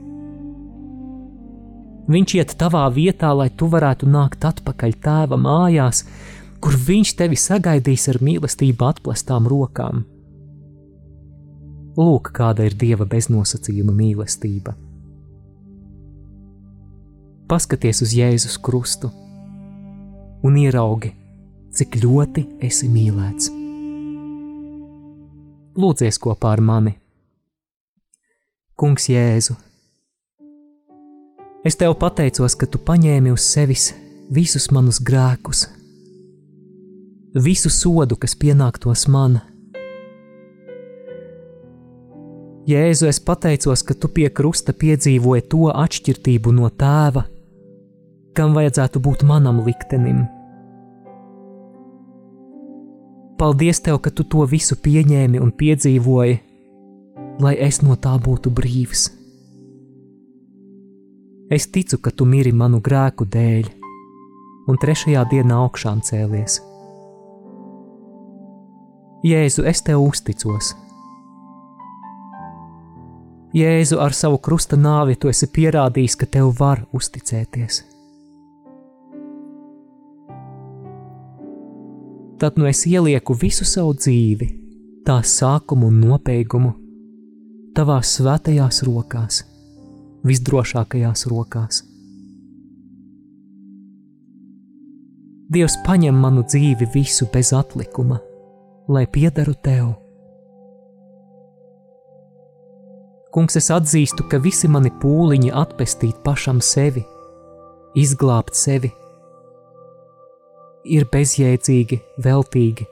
Viņš 2.06 2.38
iet 2.38 2.56
tavā 2.62 2.86
vietā, 2.94 3.34
lai 3.34 3.50
tu 3.50 3.66
varētu 3.74 4.06
nākt 4.06 4.46
atpakaļ 4.46 5.00
tēva 5.02 5.38
mājās, 5.42 6.06
kur 6.62 6.78
viņš 6.78 7.18
tevi 7.18 7.36
sagaidīs 7.36 8.06
ar 8.14 8.22
mīlestību 8.22 8.86
atplestām 8.86 9.50
rokām 9.50 10.06
Lūk, 11.96 12.34
kāda 12.36 12.66
ir 12.68 12.74
dieva 12.76 13.06
beznosacījuma 13.08 13.94
mīlestība. 13.96 14.74
Paskaties 17.48 18.02
uz 18.04 18.16
Jēzus 18.18 18.58
krustu 18.60 19.12
un 20.44 20.58
ieraugi, 20.60 21.14
cik 21.72 21.96
ļoti 22.04 22.44
esi 22.68 22.90
mīlēts. 22.92 23.48
Lūdzies 25.80 26.20
kopā 26.20 26.52
ar 26.58 26.64
mani, 26.64 26.96
Kungs, 28.76 29.08
Jēzu. 29.08 29.56
Es 31.64 31.80
tev 31.80 31.96
pateicos, 31.96 32.58
ka 32.60 32.68
tu 32.68 32.82
paņēmi 32.84 33.32
uz 33.32 33.48
sevis 33.48 33.94
visus 34.36 34.68
manus 34.76 35.00
grēkus, 35.00 35.70
visu 37.40 37.72
sodu, 37.72 38.20
kas 38.20 38.36
pienāktos 38.36 39.08
manai 39.08 39.55
Jēzu, 42.66 43.06
es 43.06 43.20
pateicos, 43.22 43.84
ka 43.86 43.94
tu 43.94 44.10
pie 44.10 44.26
krusta 44.34 44.74
piedzīvoji 44.74 45.44
to 45.52 45.68
atšķirību 45.70 46.54
no 46.58 46.72
tēva, 46.74 47.22
kam 48.34 48.56
vajadzētu 48.58 49.02
būt 49.06 49.26
manam 49.30 49.60
liktenim. 49.68 50.24
Paldies 53.38 53.84
tev, 53.86 54.00
ka 54.02 54.10
tu 54.10 54.26
to 54.26 54.48
visu 54.50 54.78
pieņēmi 54.82 55.42
un 55.44 55.52
piedzīvoji, 55.54 56.40
lai 57.46 57.54
es 57.68 57.84
no 57.86 57.98
tā 58.02 58.16
būtu 58.26 58.50
brīvs. 58.50 59.04
Es 61.54 61.68
ticu, 61.70 62.00
ka 62.02 62.10
tu 62.10 62.26
miri 62.26 62.50
manu 62.50 62.80
grēku 62.82 63.28
dēļ, 63.30 63.70
un 64.72 64.82
trešajā 64.82 65.28
dienā 65.30 65.60
augšām 65.68 66.02
cēlies. 66.02 66.58
Jēzu, 69.26 69.68
es 69.70 69.86
tev 69.86 70.02
uzticos. 70.02 70.74
Jēzu, 73.56 74.02
ar 74.04 74.12
savu 74.12 74.42
krusta 74.44 74.76
nāvi 74.76 75.16
tu 75.16 75.30
esi 75.32 75.48
pierādījis, 75.48 76.18
ka 76.20 76.28
tev 76.28 76.50
var 76.60 76.82
uzticēties. 76.92 77.78
Tad 82.36 82.60
nu 82.60 82.68
es 82.68 82.84
ielieku 82.84 83.38
visu 83.40 83.64
savu 83.64 83.96
dzīvi, 83.96 84.50
tās 85.08 85.38
sākumu 85.40 85.88
un 85.88 86.04
nobeigumu, 86.04 86.74
tavās 87.78 88.18
svētajās 88.20 88.84
rokās, 88.90 89.42
visdrošākajās 90.28 91.28
rokās. 91.32 91.86
Dievs 95.48 95.80
paņem 95.86 96.18
manu 96.20 96.44
dzīvi 96.44 96.92
visu 96.92 97.32
bez 97.32 97.56
atlikuma, 97.56 98.20
lai 98.92 99.08
piederu 99.08 99.56
tev. 99.56 99.94
Kungs, 103.36 103.58
es 103.60 103.66
atzīstu, 103.68 104.24
ka 104.32 104.40
visi 104.40 104.70
mani 104.72 104.88
pūliņi 105.02 105.50
atpestīt 105.52 106.22
pašam 106.24 106.62
sevi, 106.64 107.02
izglābt 108.00 108.56
sevi, 108.56 108.94
ir 110.88 111.04
bezjēdzīgi, 111.12 112.00
veltīgi. 112.24 112.88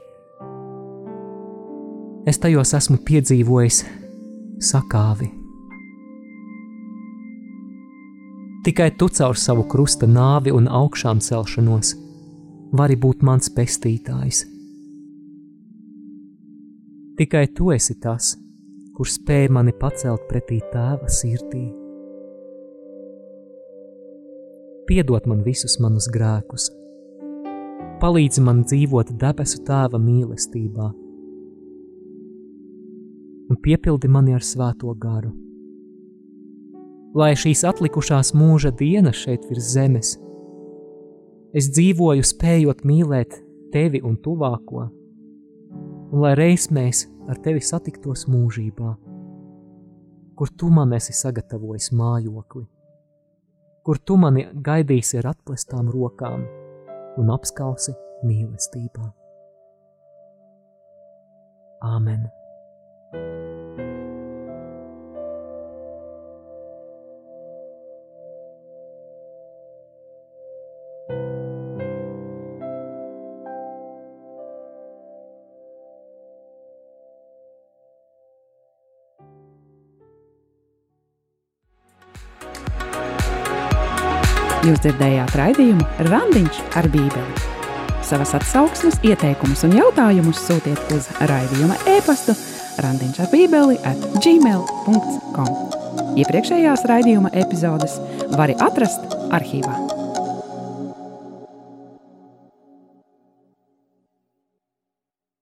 Es 2.28 2.42
tajos 2.44 2.74
esmu 2.76 2.98
piedzīvojis 3.08 3.80
sakāvi. 4.68 5.30
Tikai 8.68 8.92
tu 9.00 9.08
caur 9.16 9.40
savu 9.40 9.64
krusta 9.68 10.04
nāvi 10.04 10.52
un 10.52 10.68
augšām 10.68 11.24
celšanos 11.24 11.96
vari 12.76 13.00
būt 13.00 13.24
mans 13.24 13.48
pestītājs. 13.48 14.44
Tikai 17.16 17.46
tu 17.56 17.72
esi 17.72 17.96
tas, 17.96 18.34
kurš 18.94 19.18
spēj 19.18 19.48
mani 19.54 19.74
pacelt 19.78 20.26
pretī 20.30 20.60
tēva 20.72 21.10
sirdī. 21.10 21.64
Piedod 24.88 25.28
man 25.30 25.40
visus 25.46 25.78
manus 25.80 26.10
grēkus, 26.12 26.68
palīdzi 28.02 28.44
man 28.44 28.64
dzīvot 28.68 29.14
debesu 29.20 29.62
tēva 29.66 30.00
mīlestībā, 30.00 30.90
un 33.50 33.62
piepildi 33.64 34.10
mani 34.10 34.36
ar 34.36 34.44
svēto 34.44 34.92
garu. 35.00 35.32
Lai 37.14 37.32
šīs 37.38 37.62
atlikušās 37.68 38.34
mūža 38.34 38.74
dienas 38.74 39.20
šeit 39.22 39.44
virs 39.48 39.72
zemes 39.76 40.16
Es 41.54 41.68
dzīvoju, 41.70 42.24
spējot 42.26 42.80
mīlēt 42.82 43.36
tevi 43.70 44.00
un 44.02 44.16
tuvāko, 44.18 44.88
un 46.10 46.22
lai 46.24 46.32
reiz 46.34 46.66
mēs 46.74 47.04
ar 47.28 47.40
tevi 47.44 47.62
satiktos 47.64 48.26
mūžībā, 48.30 48.92
kur 50.34 50.52
tu 50.58 50.70
man 50.74 50.92
esi 50.96 51.14
sagatavojis 51.16 51.90
mājokli, 51.96 52.64
kur 53.84 54.00
tu 54.00 54.16
mani 54.20 54.46
gaidīsi 54.68 55.20
ar 55.22 55.32
atklātām 55.34 55.90
rokām 55.94 56.46
un 57.20 57.34
apskalsi 57.34 57.94
mīlestībā. 58.24 59.10
Āmen! 61.84 62.24
Jūs 84.64 84.80
dzirdējāt 84.80 85.34
raidījumu 85.36 85.84
Randiņš 86.08 86.60
ar 86.80 86.86
Bībeli. 86.88 87.42
Savas 88.04 88.32
atsauksmes, 88.38 88.96
ieteikumus 89.04 89.64
un 89.68 89.74
jautājumus 89.76 90.40
sūtiet 90.40 90.94
uz 90.96 91.10
raidījuma 91.28 91.76
e-pastu 91.92 92.32
Randiņš 92.80 93.20
ar 93.26 93.28
Bībeli 93.32 93.76
at 93.84 94.06
gmail.com. 94.24 95.50
Iepriekšējās 96.16 96.86
raidījuma 96.88 97.34
epizodes 97.44 97.98
var 98.32 98.54
atrast 98.56 99.04
arhīvā. 99.36 99.93